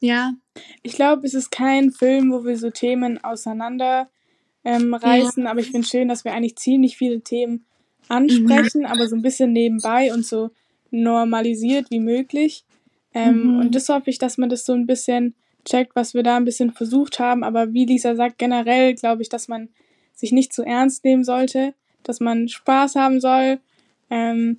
[0.00, 0.34] ja.
[0.82, 4.10] Ich glaube, es ist kein Film, wo wir so Themen auseinander
[4.64, 5.50] ähm, reißen, ja.
[5.50, 7.64] aber ich finde schön, dass wir eigentlich ziemlich viele Themen
[8.08, 8.86] ansprechen, mhm.
[8.86, 10.50] aber so ein bisschen nebenbei und so
[10.90, 12.64] normalisiert wie möglich.
[13.12, 13.58] Ähm, mhm.
[13.60, 16.44] Und das hoffe ich, dass man das so ein bisschen checkt, was wir da ein
[16.44, 17.44] bisschen versucht haben.
[17.44, 19.68] Aber wie Lisa sagt, generell glaube ich, dass man
[20.12, 23.58] sich nicht zu ernst nehmen sollte, dass man Spaß haben soll.
[24.10, 24.56] Ähm,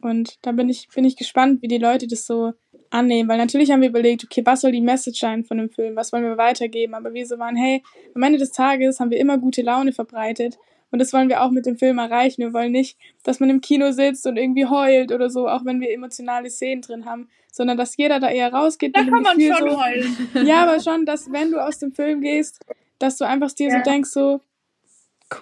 [0.00, 2.52] und da bin ich, bin ich gespannt, wie die Leute das so
[2.90, 5.96] annehmen, weil natürlich haben wir überlegt, okay, was soll die Message sein von dem Film,
[5.96, 7.82] was wollen wir weitergeben, aber wir so waren, hey,
[8.14, 10.58] am Ende des Tages haben wir immer gute Laune verbreitet
[10.90, 12.40] und das wollen wir auch mit dem Film erreichen.
[12.42, 15.80] Wir wollen nicht, dass man im Kino sitzt und irgendwie heult oder so, auch wenn
[15.80, 18.96] wir emotionale Szenen drin haben, sondern dass jeder da eher rausgeht.
[18.96, 20.46] Da kann man schon so, heulen.
[20.46, 22.64] Ja, aber schon, dass wenn du aus dem Film gehst,
[22.98, 23.78] dass du einfach dir ja.
[23.78, 24.40] so denkst, so,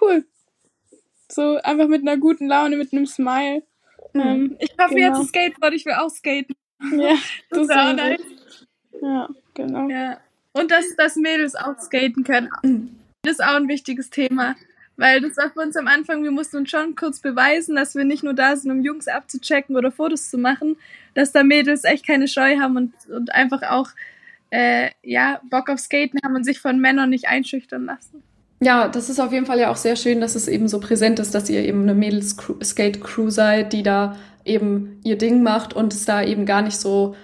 [0.01, 0.25] cool.
[1.29, 3.63] So einfach mit einer guten Laune, mit einem Smile.
[4.13, 4.21] Mhm.
[4.21, 5.17] Ähm, ich hoffe genau.
[5.17, 6.55] jetzt Skateboard, ich will auch skaten.
[6.91, 7.15] Ja,
[7.49, 8.21] das, ist auch nice.
[9.01, 9.89] Ja, genau.
[9.89, 10.19] Ja.
[10.53, 12.49] Und dass, dass Mädels auch skaten können.
[13.23, 14.55] Das ist auch ein wichtiges Thema.
[14.95, 18.03] Weil das war für uns am Anfang, wir mussten uns schon kurz beweisen, dass wir
[18.03, 20.77] nicht nur da sind, um Jungs abzuchecken oder Fotos zu machen,
[21.13, 23.89] dass da Mädels echt keine Scheu haben und, und einfach auch
[24.49, 28.23] äh, ja, Bock auf Skaten haben und sich von Männern nicht einschüchtern lassen.
[28.59, 31.19] Ja, das ist auf jeden Fall ja auch sehr schön, dass es eben so präsent
[31.19, 34.15] ist, dass ihr eben eine Mädels-Skate-Crew seid, die da
[34.45, 37.15] eben ihr Ding macht und es da eben gar nicht so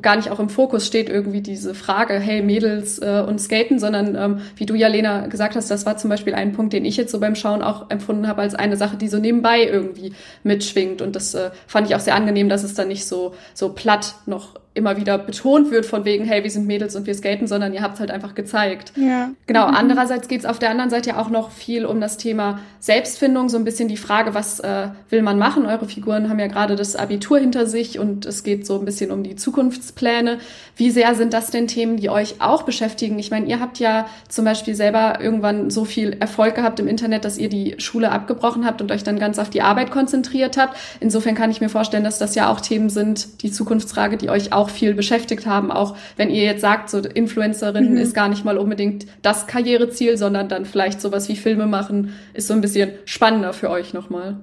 [0.00, 4.16] gar nicht auch im Fokus steht irgendwie diese Frage, hey Mädels äh, und Skaten, sondern
[4.16, 6.96] ähm, wie du ja, Lena, gesagt hast, das war zum Beispiel ein Punkt, den ich
[6.96, 11.02] jetzt so beim Schauen auch empfunden habe als eine Sache, die so nebenbei irgendwie mitschwingt.
[11.02, 14.14] Und das äh, fand ich auch sehr angenehm, dass es dann nicht so, so platt
[14.24, 17.74] noch immer wieder betont wird von wegen, hey, wir sind Mädels und wir skaten, sondern
[17.74, 18.92] ihr habt es halt einfach gezeigt.
[18.96, 19.30] Ja.
[19.46, 19.74] Genau, mhm.
[19.74, 23.48] andererseits geht es auf der anderen Seite ja auch noch viel um das Thema Selbstfindung,
[23.48, 25.66] so ein bisschen die Frage, was äh, will man machen?
[25.66, 29.10] Eure Figuren haben ja gerade das Abitur hinter sich und es geht so ein bisschen
[29.10, 30.38] um die Zukunftspläne.
[30.76, 33.18] Wie sehr sind das denn Themen, die euch auch beschäftigen?
[33.18, 37.24] Ich meine, ihr habt ja zum Beispiel selber irgendwann so viel Erfolg gehabt im Internet,
[37.24, 40.76] dass ihr die Schule abgebrochen habt und euch dann ganz auf die Arbeit konzentriert habt.
[41.00, 44.52] Insofern kann ich mir vorstellen, dass das ja auch Themen sind, die Zukunftsfrage, die euch
[44.52, 47.96] auch auch viel beschäftigt haben, auch wenn ihr jetzt sagt, so Influencerin mhm.
[47.96, 52.46] ist gar nicht mal unbedingt das Karriereziel, sondern dann vielleicht sowas wie Filme machen, ist
[52.46, 54.38] so ein bisschen spannender für euch nochmal.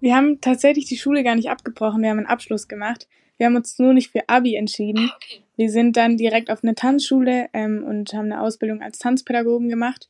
[0.00, 3.06] Wir haben tatsächlich die Schule gar nicht abgebrochen, wir haben einen Abschluss gemacht.
[3.38, 5.10] Wir haben uns nur nicht für Abi entschieden.
[5.10, 5.42] Ah, okay.
[5.56, 10.08] Wir sind dann direkt auf eine Tanzschule ähm, und haben eine Ausbildung als Tanzpädagogen gemacht.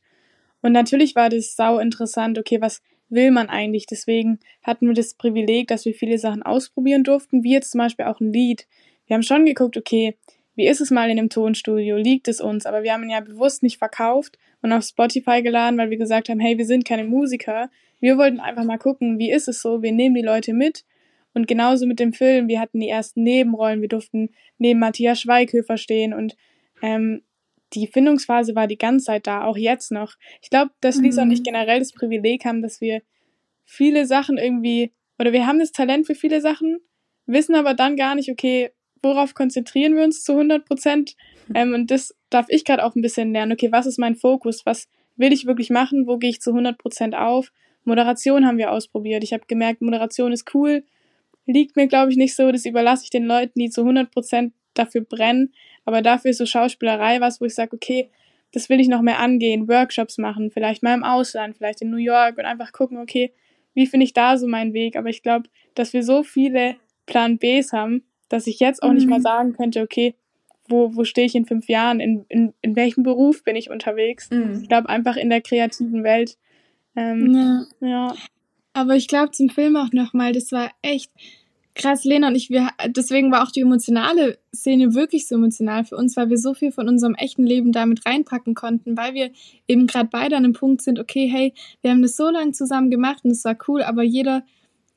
[0.61, 3.85] Und natürlich war das sau interessant, okay, was will man eigentlich?
[3.85, 8.05] Deswegen hatten wir das Privileg, dass wir viele Sachen ausprobieren durften, wie jetzt zum Beispiel
[8.05, 8.67] auch ein Lied
[9.07, 10.15] wir haben schon geguckt, okay,
[10.55, 11.97] wie ist es mal in einem Tonstudio?
[11.97, 12.65] Liegt es uns?
[12.65, 16.29] Aber wir haben ihn ja bewusst nicht verkauft und auf Spotify geladen, weil wir gesagt
[16.29, 17.69] haben, hey, wir sind keine Musiker.
[17.99, 19.81] Wir wollten einfach mal gucken, wie ist es so?
[19.81, 20.83] Wir nehmen die Leute mit.
[21.33, 25.77] Und genauso mit dem Film, wir hatten die ersten Nebenrollen, wir durften neben Matthias Schweighöfer
[25.77, 26.35] stehen und
[26.81, 27.21] ähm,
[27.73, 30.15] die Findungsphase war die ganze Zeit da, auch jetzt noch.
[30.41, 31.29] Ich glaube, dass Lisa mhm.
[31.29, 33.01] und ich generell das Privileg haben, dass wir
[33.65, 36.79] viele Sachen irgendwie, oder wir haben das Talent für viele Sachen,
[37.25, 41.15] wissen aber dann gar nicht, okay, worauf konzentrieren wir uns zu 100 Prozent?
[41.53, 43.53] Ähm, und das darf ich gerade auch ein bisschen lernen.
[43.53, 44.65] Okay, was ist mein Fokus?
[44.65, 46.07] Was will ich wirklich machen?
[46.07, 47.51] Wo gehe ich zu 100 Prozent auf?
[47.83, 49.23] Moderation haben wir ausprobiert.
[49.23, 50.83] Ich habe gemerkt, Moderation ist cool.
[51.45, 52.51] Liegt mir, glaube ich, nicht so.
[52.51, 55.53] Das überlasse ich den Leuten, die zu 100 Prozent dafür brennen.
[55.85, 58.09] Aber dafür ist so Schauspielerei was, wo ich sage, okay,
[58.51, 61.97] das will ich noch mehr angehen, Workshops machen, vielleicht mal im Ausland, vielleicht in New
[61.97, 63.33] York und einfach gucken, okay,
[63.73, 64.95] wie finde ich da so meinen Weg?
[64.95, 68.95] Aber ich glaube, dass wir so viele Plan Bs haben, dass ich jetzt auch mhm.
[68.95, 69.23] nicht mal mhm.
[69.23, 70.15] sagen könnte, okay,
[70.69, 74.29] wo, wo stehe ich in fünf Jahren, in, in, in welchem Beruf bin ich unterwegs.
[74.29, 74.59] Mhm.
[74.61, 76.37] Ich glaube einfach in der kreativen Welt.
[76.95, 77.87] Ähm, ja.
[77.87, 78.15] ja.
[78.73, 81.11] Aber ich glaube zum Film auch nochmal, das war echt
[81.77, 85.95] krass, Lena und ich, wir, deswegen war auch die emotionale Szene wirklich so emotional für
[85.95, 89.31] uns, weil wir so viel von unserem echten Leben damit reinpacken konnten, weil wir
[89.67, 92.89] eben gerade beide an einem Punkt sind, okay, hey, wir haben das so lange zusammen
[92.89, 94.43] gemacht und es war cool, aber jeder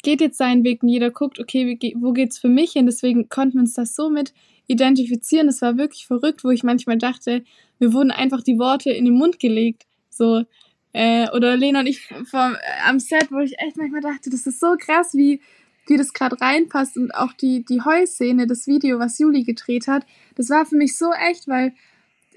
[0.02, 2.86] geht jetzt seinen Weg und jeder guckt, okay, wo geht's für mich hin?
[2.86, 4.32] Deswegen konnten wir uns das so mit
[4.66, 5.48] identifizieren.
[5.48, 7.44] Das war wirklich verrückt, wo ich manchmal dachte,
[7.78, 9.86] mir wurden einfach die Worte in den Mund gelegt.
[10.10, 10.44] So,
[10.92, 14.46] äh, oder Lena und ich vom, äh, am Set, wo ich echt manchmal dachte, das
[14.46, 15.40] ist so krass, wie,
[15.86, 20.04] wie das gerade reinpasst und auch die, die Heuszene, das Video, was Juli gedreht hat,
[20.36, 21.72] das war für mich so echt, weil,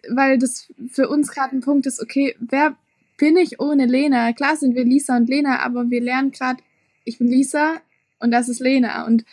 [0.09, 2.75] weil das für uns gerade ein Punkt ist, okay, wer
[3.17, 4.33] bin ich ohne Lena?
[4.33, 6.61] Klar sind wir Lisa und Lena, aber wir lernen gerade,
[7.03, 7.81] ich bin Lisa
[8.19, 9.25] und das ist Lena und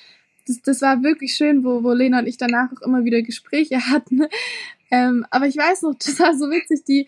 [0.46, 3.80] das, das war wirklich schön, wo, wo Lena und ich danach auch immer wieder Gespräche
[3.90, 4.22] hatten.
[4.90, 7.06] Ähm, aber ich weiß noch, das war so witzig, die,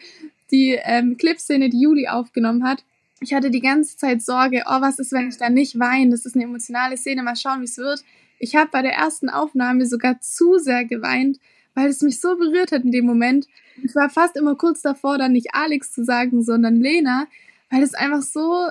[0.51, 2.85] die ähm, Clipszene, die Juli aufgenommen hat.
[3.21, 6.11] Ich hatte die ganze Zeit Sorge, oh, was ist, wenn ich da nicht weine?
[6.11, 8.03] Das ist eine emotionale Szene, mal schauen, wie es wird.
[8.39, 11.39] Ich habe bei der ersten Aufnahme sogar zu sehr geweint,
[11.75, 13.47] weil es mich so berührt hat in dem Moment.
[13.83, 17.29] Ich war fast immer kurz davor, dann nicht Alex zu sagen, sondern Lena,
[17.71, 18.67] weil es einfach so,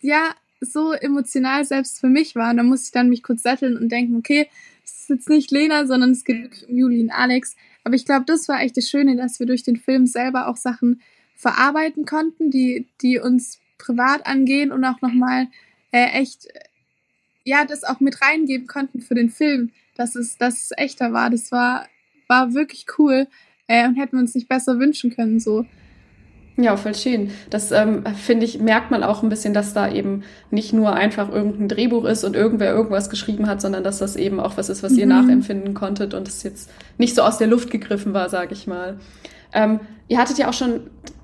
[0.00, 2.50] ja, so emotional selbst für mich war.
[2.50, 4.48] Und da musste ich dann mich kurz setteln und denken, okay,
[4.84, 7.56] es ist jetzt nicht Lena, sondern es geht wirklich um Juli und Alex.
[7.84, 10.56] Aber ich glaube, das war echt das Schöne, dass wir durch den Film selber auch
[10.56, 11.00] Sachen
[11.34, 15.48] verarbeiten konnten, die, die uns privat angehen und auch nochmal
[15.90, 16.48] äh, echt,
[17.44, 21.30] ja, das auch mit reingeben konnten für den Film, dass es, dass es echter war.
[21.30, 21.88] Das war,
[22.28, 23.26] war wirklich cool
[23.66, 25.66] äh, und hätten wir uns nicht besser wünschen können, so.
[26.56, 27.32] Ja, voll schön.
[27.50, 31.28] Das ähm, finde ich, merkt man auch ein bisschen, dass da eben nicht nur einfach
[31.32, 34.84] irgendein Drehbuch ist und irgendwer irgendwas geschrieben hat, sondern dass das eben auch was ist,
[34.84, 34.98] was mhm.
[34.98, 38.68] ihr nachempfinden konntet und es jetzt nicht so aus der Luft gegriffen war, sage ich
[38.68, 38.98] mal.
[39.52, 40.82] Ähm, ihr hattet ja auch schon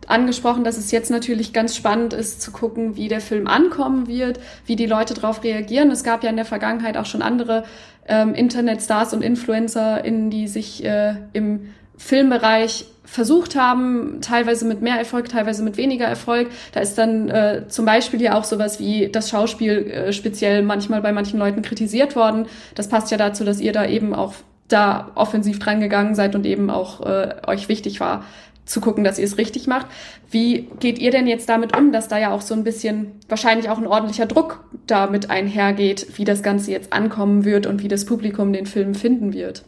[0.08, 4.40] angesprochen, dass es jetzt natürlich ganz spannend ist zu gucken, wie der Film ankommen wird,
[4.66, 5.92] wie die Leute darauf reagieren.
[5.92, 7.64] Es gab ja in der Vergangenheit auch schon andere
[8.08, 11.68] ähm, Internetstars und InfluencerInnen, die sich äh, im
[12.00, 16.48] Filmbereich versucht haben, teilweise mit mehr Erfolg, teilweise mit weniger Erfolg.
[16.72, 21.02] Da ist dann äh, zum Beispiel ja auch sowas wie das Schauspiel äh, speziell manchmal
[21.02, 22.46] bei manchen Leuten kritisiert worden.
[22.74, 24.34] Das passt ja dazu, dass ihr da eben auch
[24.68, 28.24] da offensiv dran gegangen seid und eben auch äh, euch wichtig war,
[28.64, 29.86] zu gucken, dass ihr es richtig macht.
[30.30, 33.68] Wie geht ihr denn jetzt damit um, dass da ja auch so ein bisschen wahrscheinlich
[33.68, 38.06] auch ein ordentlicher Druck damit einhergeht, wie das Ganze jetzt ankommen wird und wie das
[38.06, 39.64] Publikum den Film finden wird?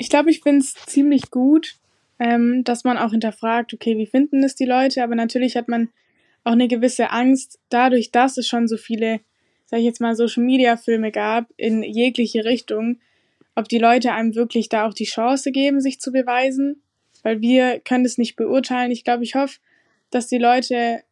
[0.00, 1.76] Ich glaube, ich finde es ziemlich gut,
[2.18, 5.02] ähm, dass man auch hinterfragt, okay, wie finden es die Leute?
[5.04, 5.90] Aber natürlich hat man
[6.42, 9.20] auch eine gewisse Angst, dadurch, dass es schon so viele,
[9.66, 12.98] sag ich jetzt mal, Social Media Filme gab, in jegliche Richtung,
[13.54, 16.80] ob die Leute einem wirklich da auch die Chance geben, sich zu beweisen.
[17.22, 18.92] Weil wir können es nicht beurteilen.
[18.92, 19.58] Ich glaube, ich hoffe,
[20.08, 21.02] dass die Leute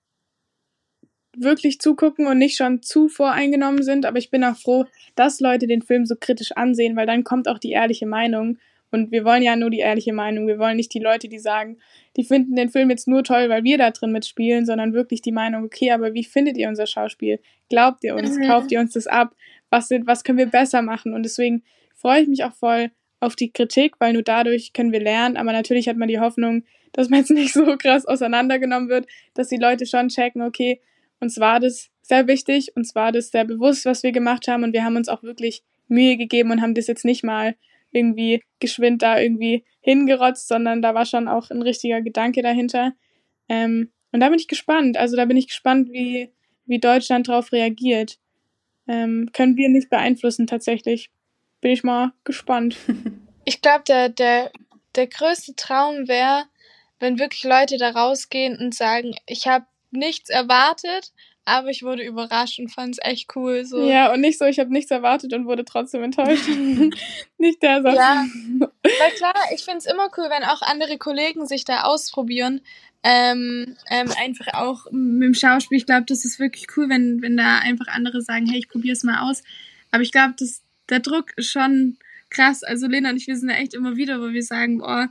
[1.36, 4.06] wirklich zugucken und nicht schon zu voreingenommen sind.
[4.06, 7.48] Aber ich bin auch froh, dass Leute den Film so kritisch ansehen, weil dann kommt
[7.48, 8.56] auch die ehrliche Meinung.
[8.90, 10.46] Und wir wollen ja nur die ehrliche Meinung.
[10.46, 11.78] Wir wollen nicht die Leute, die sagen,
[12.16, 15.32] die finden den Film jetzt nur toll, weil wir da drin mitspielen, sondern wirklich die
[15.32, 17.40] Meinung, okay, aber wie findet ihr unser Schauspiel?
[17.68, 18.38] Glaubt ihr uns?
[18.38, 18.46] Mhm.
[18.46, 19.34] Kauft ihr uns das ab?
[19.70, 21.12] Was, sind, was können wir besser machen?
[21.12, 21.62] Und deswegen
[21.94, 25.36] freue ich mich auch voll auf die Kritik, weil nur dadurch können wir lernen.
[25.36, 29.48] Aber natürlich hat man die Hoffnung, dass man jetzt nicht so krass auseinandergenommen wird, dass
[29.48, 30.80] die Leute schon checken, okay,
[31.20, 34.72] uns war das sehr wichtig, uns war das sehr bewusst, was wir gemacht haben und
[34.72, 37.54] wir haben uns auch wirklich Mühe gegeben und haben das jetzt nicht mal
[37.98, 42.92] irgendwie geschwind da irgendwie hingerotzt, sondern da war schon auch ein richtiger Gedanke dahinter.
[43.48, 44.96] Ähm, und da bin ich gespannt.
[44.96, 46.30] Also da bin ich gespannt, wie,
[46.66, 48.18] wie Deutschland darauf reagiert.
[48.86, 51.10] Ähm, können wir nicht beeinflussen tatsächlich.
[51.60, 52.76] Bin ich mal gespannt.
[53.44, 54.52] Ich glaube, der, der,
[54.94, 56.44] der größte Traum wäre,
[56.98, 61.14] wenn wirklich Leute da rausgehen und sagen, ich habe nichts erwartet,
[61.48, 63.64] aber ich wurde überrascht und fand es echt cool.
[63.64, 63.88] So.
[63.88, 66.48] Ja, und nicht so, ich habe nichts erwartet und wurde trotzdem enttäuscht.
[67.38, 67.96] nicht der Satz.
[67.96, 68.26] Ja,
[68.82, 72.60] weil klar, ich finde es immer cool, wenn auch andere Kollegen sich da ausprobieren.
[73.02, 75.78] Ähm, ähm, einfach auch mit dem Schauspiel.
[75.78, 78.94] Ich glaube, das ist wirklich cool, wenn, wenn da einfach andere sagen, hey, ich probiere
[78.94, 79.42] es mal aus.
[79.90, 80.34] Aber ich glaube,
[80.90, 81.96] der Druck ist schon
[82.30, 82.62] krass.
[82.62, 85.08] Also Lena und ich, wir sind ja echt immer wieder, wo wir sagen, boah,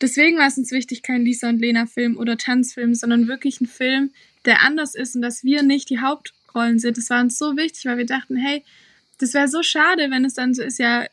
[0.00, 3.66] deswegen war es uns wichtig, kein Lisa und Lena Film oder Tanzfilm, sondern wirklich ein
[3.66, 4.10] Film,
[4.44, 6.96] der anders ist und dass wir nicht die Hauptrollen sind.
[6.96, 8.64] Das war uns so wichtig, weil wir dachten, hey,
[9.18, 11.06] das wäre so schade, wenn es dann so ist, ja,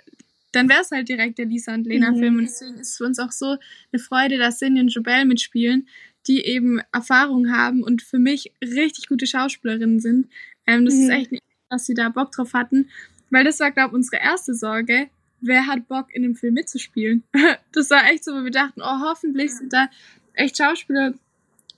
[0.52, 2.20] dann wäre es halt direkt der Lisa und Lena mhm.
[2.20, 2.38] Film.
[2.38, 3.58] Und deswegen ist es für uns auch so
[3.92, 5.88] eine Freude, dass Cindy und Jobel mitspielen,
[6.28, 10.30] die eben Erfahrung haben und für mich richtig gute Schauspielerinnen sind.
[10.66, 11.02] Ähm, das mhm.
[11.02, 12.90] ist echt nicht, dass sie da Bock drauf hatten.
[13.30, 15.10] Weil das war, glaube ich, unsere erste Sorge.
[15.42, 17.24] Wer hat Bock, in dem Film mitzuspielen?
[17.74, 19.90] das war echt so, wo wir dachten, oh, hoffentlich sind da
[20.34, 21.14] echt Schauspieler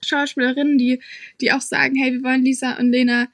[0.04, 1.00] Schauspielerinnen, die,
[1.40, 3.28] die auch sagen, hey, wir wollen Lisa und Lena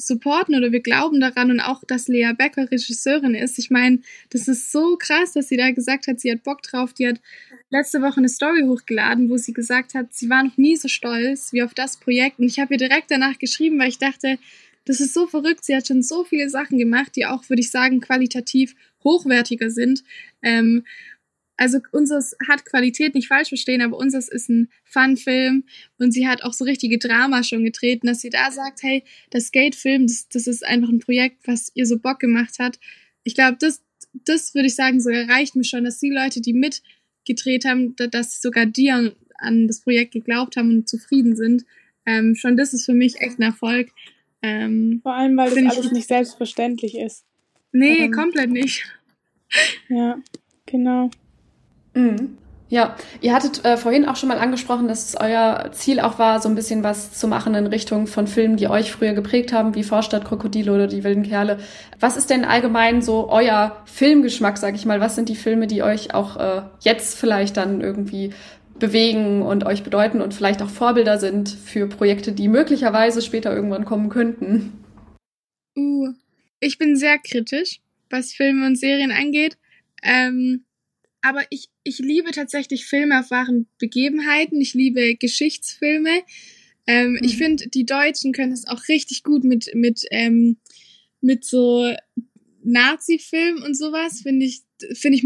[0.00, 3.58] supporten oder wir glauben daran und auch, dass Lea Becker Regisseurin ist.
[3.58, 4.00] Ich meine,
[4.30, 6.92] das ist so krass, dass sie da gesagt hat, sie hat Bock drauf.
[6.92, 7.20] Die hat
[7.70, 11.52] letzte Woche eine Story hochgeladen, wo sie gesagt hat, sie war noch nie so stolz
[11.52, 12.38] wie auf das Projekt.
[12.38, 14.38] Und ich habe ihr direkt danach geschrieben, weil ich dachte,
[14.86, 15.64] das ist so verrückt.
[15.64, 20.02] Sie hat schon so viele Sachen gemacht, die auch, würde ich sagen, qualitativ hochwertiger sind.
[20.42, 20.84] Ähm,
[21.60, 25.64] also unseres hat Qualität, nicht falsch verstehen, aber unseres ist ein Fun-Film
[25.98, 29.48] und sie hat auch so richtige Drama schon getreten, dass sie da sagt, hey, das
[29.48, 32.80] Skate-Film, das, das ist einfach ein Projekt, was ihr so Bock gemacht hat.
[33.24, 33.82] Ich glaube, das,
[34.24, 38.40] das würde ich sagen, so erreicht mir schon, dass die Leute, die mitgedreht haben, dass
[38.40, 41.66] sogar die an, an das Projekt geglaubt haben und zufrieden sind.
[42.06, 43.90] Ähm, schon das ist für mich echt ein Erfolg.
[44.40, 47.26] Ähm, Vor allem, weil das alles nicht selbstverständlich ist.
[47.70, 48.82] Nee, ähm, komplett nicht.
[49.90, 50.18] Ja,
[50.64, 51.10] genau.
[51.94, 52.38] Mhm.
[52.70, 56.40] Ja, ihr hattet äh, vorhin auch schon mal angesprochen, dass es euer Ziel auch war,
[56.40, 59.74] so ein bisschen was zu machen in Richtung von Filmen, die euch früher geprägt haben,
[59.74, 61.58] wie Vorstadt Krokodile oder Die wilden Kerle.
[61.98, 65.00] Was ist denn allgemein so euer Filmgeschmack, sag ich mal?
[65.00, 68.32] Was sind die Filme, die euch auch äh, jetzt vielleicht dann irgendwie
[68.78, 73.84] bewegen und euch bedeuten und vielleicht auch Vorbilder sind für Projekte, die möglicherweise später irgendwann
[73.84, 74.84] kommen könnten?
[75.76, 76.12] Uh,
[76.60, 77.80] ich bin sehr kritisch,
[78.10, 79.58] was Filme und Serien angeht.
[80.04, 80.64] Ähm,
[81.22, 84.60] aber ich, ich liebe tatsächlich Filme auf wahren Begebenheiten.
[84.60, 86.22] Ich liebe Geschichtsfilme.
[86.86, 87.20] Ähm, mhm.
[87.22, 90.56] Ich finde, die Deutschen können es auch richtig gut mit, mit, ähm,
[91.20, 91.94] mit so
[92.62, 94.20] Nazi-Film und sowas.
[94.22, 94.62] Finde ich,
[94.94, 95.22] finde ich,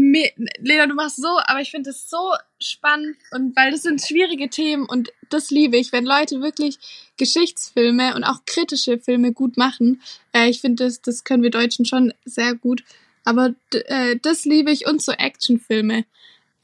[0.59, 4.49] Lena, du machst so, aber ich finde es so spannend und weil das sind schwierige
[4.49, 6.77] Themen und das liebe ich, wenn Leute wirklich
[7.17, 10.01] Geschichtsfilme und auch kritische Filme gut machen.
[10.33, 12.83] Äh, ich finde, das, das können wir Deutschen schon sehr gut.
[13.25, 16.05] Aber äh, das liebe ich und so Actionfilme.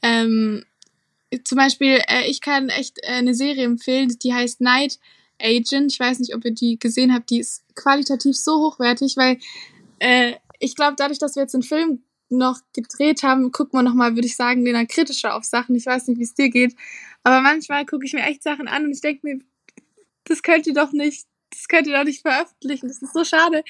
[0.00, 0.64] Ähm,
[1.44, 4.98] zum Beispiel, äh, ich kann echt äh, eine Serie empfehlen, die heißt Night
[5.40, 5.92] Agent.
[5.92, 7.30] Ich weiß nicht, ob ihr die gesehen habt.
[7.30, 9.38] Die ist qualitativ so hochwertig, weil
[9.98, 14.14] äh, ich glaube, dadurch, dass wir jetzt einen Film noch gedreht haben, gucken wir nochmal,
[14.14, 15.74] würde ich sagen, Lena, kritischer auf Sachen.
[15.74, 16.74] Ich weiß nicht, wie es dir geht.
[17.24, 19.38] Aber manchmal gucke ich mir echt Sachen an und ich denke mir,
[20.24, 22.88] das könnt ihr doch nicht das könnt ihr doch nicht veröffentlichen.
[22.88, 23.62] Das ist so schade.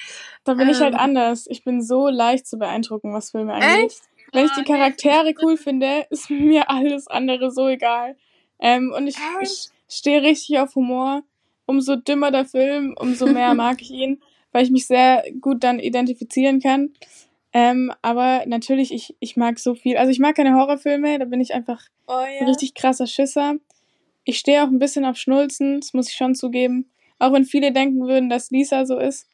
[0.43, 0.99] Da bin ähm, ich halt ähm.
[0.99, 1.45] anders.
[1.49, 3.91] Ich bin so leicht zu beeindrucken, was Filme angeht.
[3.91, 4.01] Echt?
[4.31, 8.15] Wenn ich die Charaktere cool finde, ist mir alles andere so egal.
[8.59, 11.23] Ähm, und ich, ich stehe richtig auf Humor.
[11.65, 14.21] Umso dümmer der Film, umso mehr mag ich ihn,
[14.51, 16.93] weil ich mich sehr gut dann identifizieren kann.
[17.53, 19.95] Ähm, aber natürlich, ich, ich mag so viel.
[19.97, 22.41] Also ich mag keine Horrorfilme, da bin ich einfach oh, ja.
[22.41, 23.55] ein richtig krasser Schisser.
[24.25, 26.89] Ich stehe auch ein bisschen auf Schnulzen, das muss ich schon zugeben.
[27.23, 29.29] Auch wenn viele denken würden, dass Lisa so ist.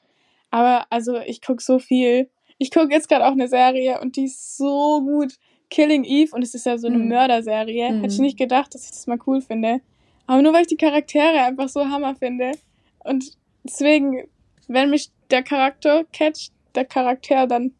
[0.52, 2.30] Aber also ich gucke so viel.
[2.60, 5.34] Ich gucke jetzt gerade auch eine Serie und die ist so gut.
[5.72, 7.08] Killing Eve und es ist ja so eine mhm.
[7.08, 7.92] Mörderserie.
[7.92, 8.02] Mhm.
[8.02, 9.82] Hätte ich nicht gedacht, dass ich das mal cool finde.
[10.28, 12.52] Aber nur weil ich die Charaktere einfach so hammer finde.
[13.00, 14.28] Und deswegen,
[14.68, 17.74] wenn mich der Charakter catcht, der Charakter, dann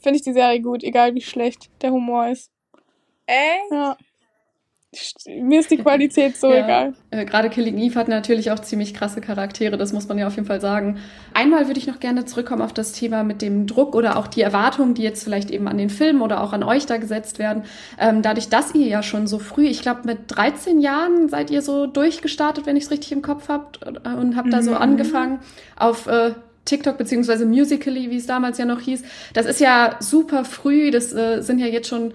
[0.00, 2.52] finde ich die Serie gut, egal wie schlecht der Humor ist.
[3.26, 3.72] Echt?
[3.72, 3.96] Ja
[5.26, 6.64] mir ist die Qualität so ja.
[6.64, 6.94] egal.
[7.10, 10.34] Äh, Gerade Killing Eve hat natürlich auch ziemlich krasse Charaktere, das muss man ja auf
[10.34, 10.98] jeden Fall sagen.
[11.32, 14.42] Einmal würde ich noch gerne zurückkommen auf das Thema mit dem Druck oder auch die
[14.42, 17.62] Erwartungen, die jetzt vielleicht eben an den Film oder auch an euch da gesetzt werden.
[18.00, 21.62] Ähm, dadurch, dass ihr ja schon so früh, ich glaube mit 13 Jahren seid ihr
[21.62, 24.52] so durchgestartet, wenn ich es richtig im Kopf habt äh, und habt mhm.
[24.52, 24.78] da so mhm.
[24.78, 25.38] angefangen
[25.76, 26.32] auf äh,
[26.64, 29.02] TikTok beziehungsweise Musically, wie es damals ja noch hieß.
[29.34, 32.12] Das ist ja super früh, das äh, sind ja jetzt schon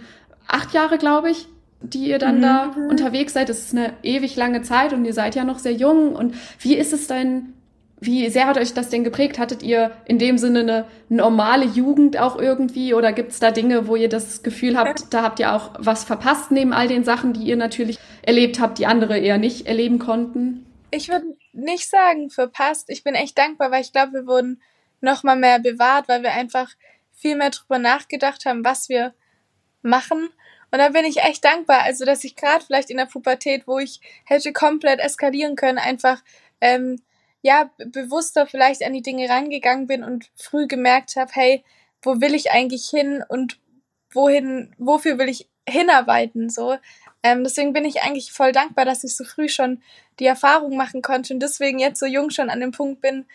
[0.48, 1.48] acht Jahre, glaube ich,
[1.82, 2.42] die ihr dann mhm.
[2.42, 3.50] da unterwegs seid.
[3.50, 6.16] Das ist eine ewig lange Zeit und ihr seid ja noch sehr jung.
[6.16, 7.54] Und wie ist es denn,
[8.00, 9.40] wie sehr hat euch das denn geprägt?
[9.40, 13.88] Hattet ihr in dem Sinne eine normale Jugend auch irgendwie oder gibt es da Dinge,
[13.88, 17.34] wo ihr das Gefühl habt, da habt ihr auch was verpasst neben all den Sachen,
[17.34, 20.66] die ihr natürlich erlebt habt, die andere eher nicht erleben konnten?
[20.92, 22.90] Ich würde nicht sagen verpasst.
[22.90, 24.62] Ich bin echt dankbar, weil ich glaube, wir wurden
[25.02, 26.70] noch mal mehr bewahrt, weil wir einfach
[27.12, 29.14] viel mehr drüber nachgedacht haben, was wir
[29.82, 30.30] machen
[30.72, 33.80] und da bin ich echt dankbar, also dass ich gerade vielleicht in der Pubertät, wo
[33.80, 36.22] ich hätte komplett eskalieren können, einfach
[36.62, 37.02] ähm,
[37.42, 41.64] ja bewusster vielleicht an die Dinge rangegangen bin und früh gemerkt habe, hey,
[42.02, 43.60] wo will ich eigentlich hin und
[44.12, 46.78] wohin, wofür will ich hinarbeiten so.
[47.24, 49.82] Ähm, deswegen bin ich eigentlich voll dankbar, dass ich so früh schon
[50.20, 53.26] die Erfahrung machen konnte und deswegen jetzt so jung schon an dem Punkt bin,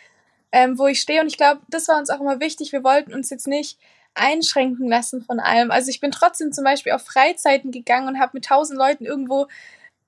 [0.52, 1.20] ähm, wo ich stehe.
[1.20, 2.72] Und ich glaube, das war uns auch immer wichtig.
[2.72, 3.78] Wir wollten uns jetzt nicht
[4.14, 5.70] einschränken lassen von allem.
[5.70, 9.46] Also ich bin trotzdem zum Beispiel auf Freizeiten gegangen und habe mit tausend Leuten irgendwo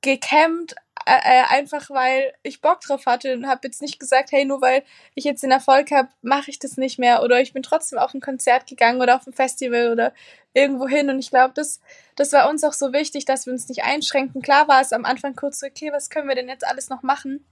[0.02, 0.74] gecampt,
[1.06, 4.60] äh, äh, einfach weil ich Bock drauf hatte und habe jetzt nicht gesagt, hey, nur
[4.60, 4.82] weil
[5.14, 7.22] ich jetzt den Erfolg habe, mache ich das nicht mehr.
[7.22, 10.12] Oder ich bin trotzdem auf ein Konzert gegangen oder auf ein Festival oder
[10.54, 11.08] irgendwo hin.
[11.10, 11.80] Und ich glaube, das,
[12.16, 14.42] das war uns auch so wichtig, dass wir uns nicht einschränken.
[14.42, 17.02] Klar war es am Anfang kurz so, okay, was können wir denn jetzt alles noch
[17.02, 17.44] machen?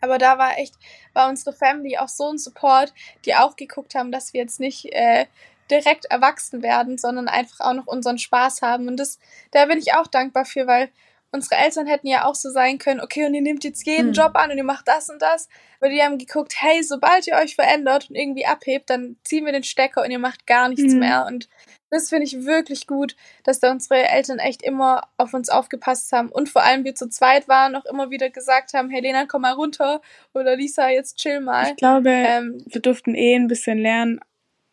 [0.00, 0.74] Aber da war echt,
[1.14, 2.92] war unsere Family auch so ein Support,
[3.24, 5.26] die auch geguckt haben, dass wir jetzt nicht äh,
[5.70, 8.88] direkt erwachsen werden, sondern einfach auch noch unseren Spaß haben.
[8.88, 9.18] Und das,
[9.50, 10.90] da bin ich auch dankbar für, weil
[11.32, 14.12] unsere Eltern hätten ja auch so sein können, okay, und ihr nehmt jetzt jeden mhm.
[14.12, 15.48] Job an und ihr macht das und das.
[15.80, 19.52] Aber die haben geguckt, hey, sobald ihr euch verändert und irgendwie abhebt, dann ziehen wir
[19.52, 21.00] den Stecker und ihr macht gar nichts mhm.
[21.00, 21.26] mehr.
[21.26, 21.48] Und
[21.90, 23.14] das finde ich wirklich gut,
[23.44, 26.30] dass da unsere Eltern echt immer auf uns aufgepasst haben.
[26.30, 29.42] Und vor allem wir zu zweit waren, auch immer wieder gesagt haben, hey Lena, komm
[29.42, 30.00] mal runter.
[30.34, 31.68] Oder Lisa, jetzt chill mal.
[31.68, 34.20] Ich glaube, ähm, wir durften eh ein bisschen lernen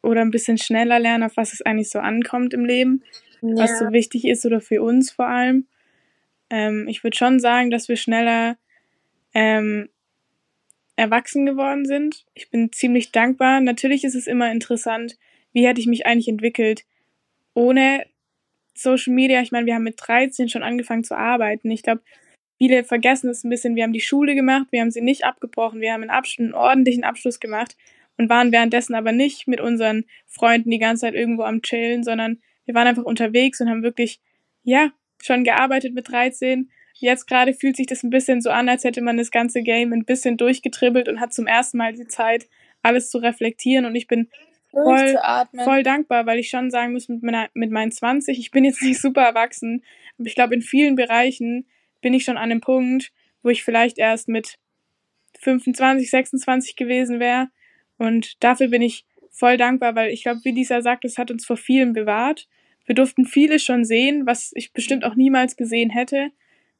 [0.04, 3.04] oder ein bisschen schneller lernen, auf was es eigentlich so ankommt im Leben.
[3.42, 3.64] Ja.
[3.64, 5.66] Was so wichtig ist oder für uns vor allem.
[6.50, 8.58] Ähm, ich würde schon sagen, dass wir schneller
[9.34, 9.90] ähm,
[10.96, 12.26] erwachsen geworden sind.
[12.36, 13.60] Ich bin ziemlich dankbar.
[13.60, 15.18] Natürlich ist es immer interessant,
[15.52, 16.86] wie hätte ich mich eigentlich entwickelt
[17.54, 18.06] ohne
[18.76, 19.42] Social Media.
[19.42, 21.70] Ich meine, wir haben mit 13 schon angefangen zu arbeiten.
[21.72, 22.02] Ich glaube,
[22.58, 23.76] viele vergessen es ein bisschen.
[23.76, 26.54] Wir haben die Schule gemacht, wir haben sie nicht abgebrochen, wir haben einen, Abschluss, einen
[26.54, 27.76] ordentlichen Abschluss gemacht
[28.18, 32.42] und waren währenddessen aber nicht mit unseren Freunden die ganze Zeit irgendwo am Chillen, sondern
[32.66, 34.22] wir waren einfach unterwegs und haben wirklich,
[34.64, 34.92] ja,
[35.22, 36.70] schon gearbeitet mit 13.
[36.96, 39.94] Jetzt gerade fühlt sich das ein bisschen so an, als hätte man das ganze Game
[39.94, 42.48] ein bisschen durchgetribbelt und hat zum ersten Mal die Zeit,
[42.82, 43.86] alles zu reflektieren.
[43.86, 44.30] Und ich bin
[44.72, 45.18] voll,
[45.64, 48.82] voll dankbar, weil ich schon sagen muss, mit, meiner, mit meinen 20, ich bin jetzt
[48.82, 49.84] nicht super erwachsen,
[50.18, 51.68] aber ich glaube, in vielen Bereichen
[52.02, 53.12] bin ich schon an einem Punkt,
[53.42, 54.58] wo ich vielleicht erst mit
[55.40, 57.50] 25, 26 gewesen wäre.
[57.98, 61.46] Und dafür bin ich voll dankbar, weil ich glaube, wie Lisa sagt, es hat uns
[61.46, 62.48] vor vielem bewahrt.
[62.86, 66.32] Wir durften vieles schon sehen, was ich bestimmt auch niemals gesehen hätte.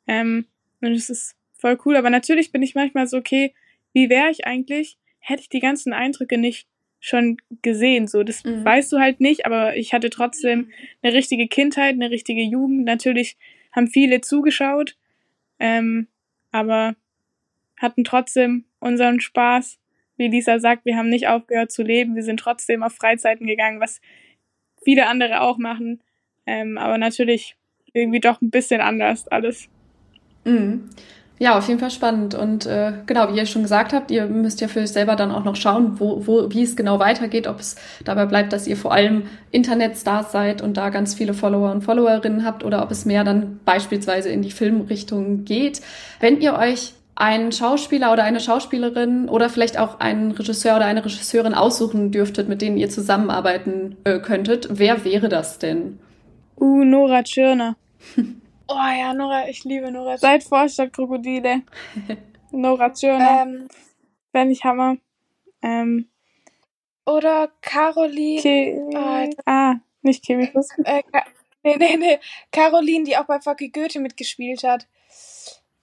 [0.08, 0.46] Ähm,
[0.82, 1.96] und es ist voll cool.
[1.96, 3.54] Aber natürlich bin ich manchmal so, okay,
[3.94, 6.68] wie wäre ich eigentlich, hätte ich die ganzen Eindrücke nicht
[7.00, 8.08] schon gesehen.
[8.08, 8.64] So, das mhm.
[8.64, 12.86] weißt du halt nicht, aber ich hatte trotzdem eine richtige Kindheit, eine richtige Jugend.
[12.86, 13.38] Natürlich
[13.74, 14.96] haben viele zugeschaut,
[15.60, 16.08] ähm,
[16.52, 16.96] aber
[17.78, 19.80] hatten trotzdem unseren Spaß.
[20.18, 22.16] Wie Lisa sagt, wir haben nicht aufgehört zu leben.
[22.16, 24.00] Wir sind trotzdem auf Freizeiten gegangen, was
[24.84, 26.02] viele andere auch machen.
[26.46, 27.56] Ähm, aber natürlich
[27.94, 29.70] irgendwie doch ein bisschen anders alles.
[30.46, 30.90] Mhm.
[31.40, 32.36] Ja, auf jeden Fall spannend.
[32.36, 35.32] Und äh, genau, wie ihr schon gesagt habt, ihr müsst ja für euch selber dann
[35.32, 38.78] auch noch schauen, wo, wo, wie es genau weitergeht, ob es dabei bleibt, dass ihr
[38.78, 43.06] vor allem Internetstars seid und da ganz viele Follower und Followerinnen habt oder ob es
[43.06, 45.82] mehr dann beispielsweise in die Filmrichtung geht.
[46.20, 51.06] Wenn ihr euch einen Schauspieler oder eine Schauspielerin oder vielleicht auch einen Regisseur oder eine
[51.06, 56.00] Regisseurin aussuchen dürftet, mit denen ihr zusammenarbeiten äh, könntet, wer wäre das denn?
[56.60, 57.76] Uh, Nora Tschirner.
[58.66, 60.18] Oh ja, Nora, ich liebe Nora.
[60.18, 61.64] Seit Vorstadt Krokodile.
[62.52, 63.44] Nora Tschirner.
[63.44, 63.68] Ähm,
[64.32, 64.96] Wenn ich Hammer.
[65.62, 66.08] Ähm,
[67.06, 68.42] oder Caroline.
[68.42, 70.50] Ke oh, ah, nicht Kimi
[70.86, 71.04] äh,
[71.64, 72.20] Nee, nee, nee.
[72.52, 74.88] Caroline, die auch bei Fucky Goethe mitgespielt hat.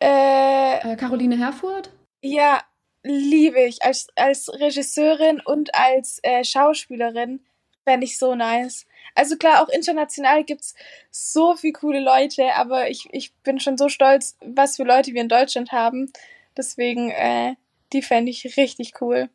[0.03, 1.91] Äh, äh, Caroline Herfurth?
[2.23, 2.63] Ja,
[3.03, 3.83] liebe ich.
[3.83, 7.45] Als, als Regisseurin und als äh, Schauspielerin
[7.85, 8.87] fände ich so nice.
[9.15, 10.75] Also klar, auch international gibt's
[11.11, 15.21] so viele coole Leute, aber ich, ich bin schon so stolz, was für Leute wir
[15.21, 16.13] in Deutschland haben.
[16.57, 17.55] Deswegen, äh,
[17.93, 19.29] die fände ich richtig cool.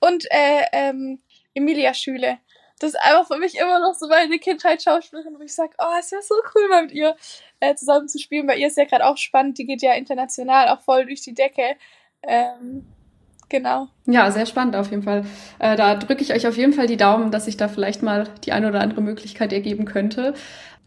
[0.00, 1.20] Und äh, ähm,
[1.54, 2.38] Emilia Schüle.
[2.84, 6.12] Das ist einfach für mich immer noch so meine Kindheitsschauspielerin, wo ich sage, oh, es
[6.12, 7.16] wäre so cool, mal mit ihr
[7.60, 8.46] äh, zusammen zu spielen.
[8.46, 11.34] Bei ihr ist ja gerade auch spannend, die geht ja international auch voll durch die
[11.34, 11.76] Decke.
[12.22, 12.86] Ähm,
[13.50, 13.88] Genau.
[14.06, 15.24] Ja, sehr spannend auf jeden Fall.
[15.58, 18.26] Äh, da drücke ich euch auf jeden Fall die Daumen, dass sich da vielleicht mal
[18.44, 20.34] die eine oder andere Möglichkeit ergeben könnte.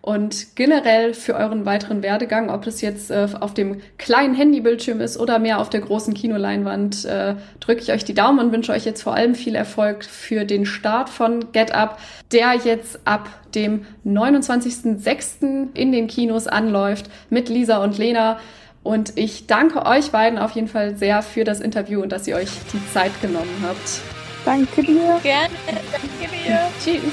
[0.02, 5.20] Und generell für euren weiteren Werdegang, ob das jetzt äh, auf dem kleinen Handybildschirm ist
[5.20, 8.86] oder mehr auf der großen Kinoleinwand, äh, drücke ich euch die Daumen und wünsche euch
[8.86, 12.00] jetzt vor allem viel Erfolg für den Start von Get Up,
[12.32, 15.74] der jetzt ab dem 29.06.
[15.74, 18.40] in den Kinos anläuft mit Lisa und Lena.
[18.84, 22.38] Und ich danke euch beiden auf jeden Fall sehr für das Interview und dass ihr
[22.38, 24.00] euch die Zeit genommen habt.
[24.46, 25.20] Danke dir.
[25.22, 25.54] Gerne.
[25.92, 26.60] Danke dir.
[26.82, 27.04] Tschüss.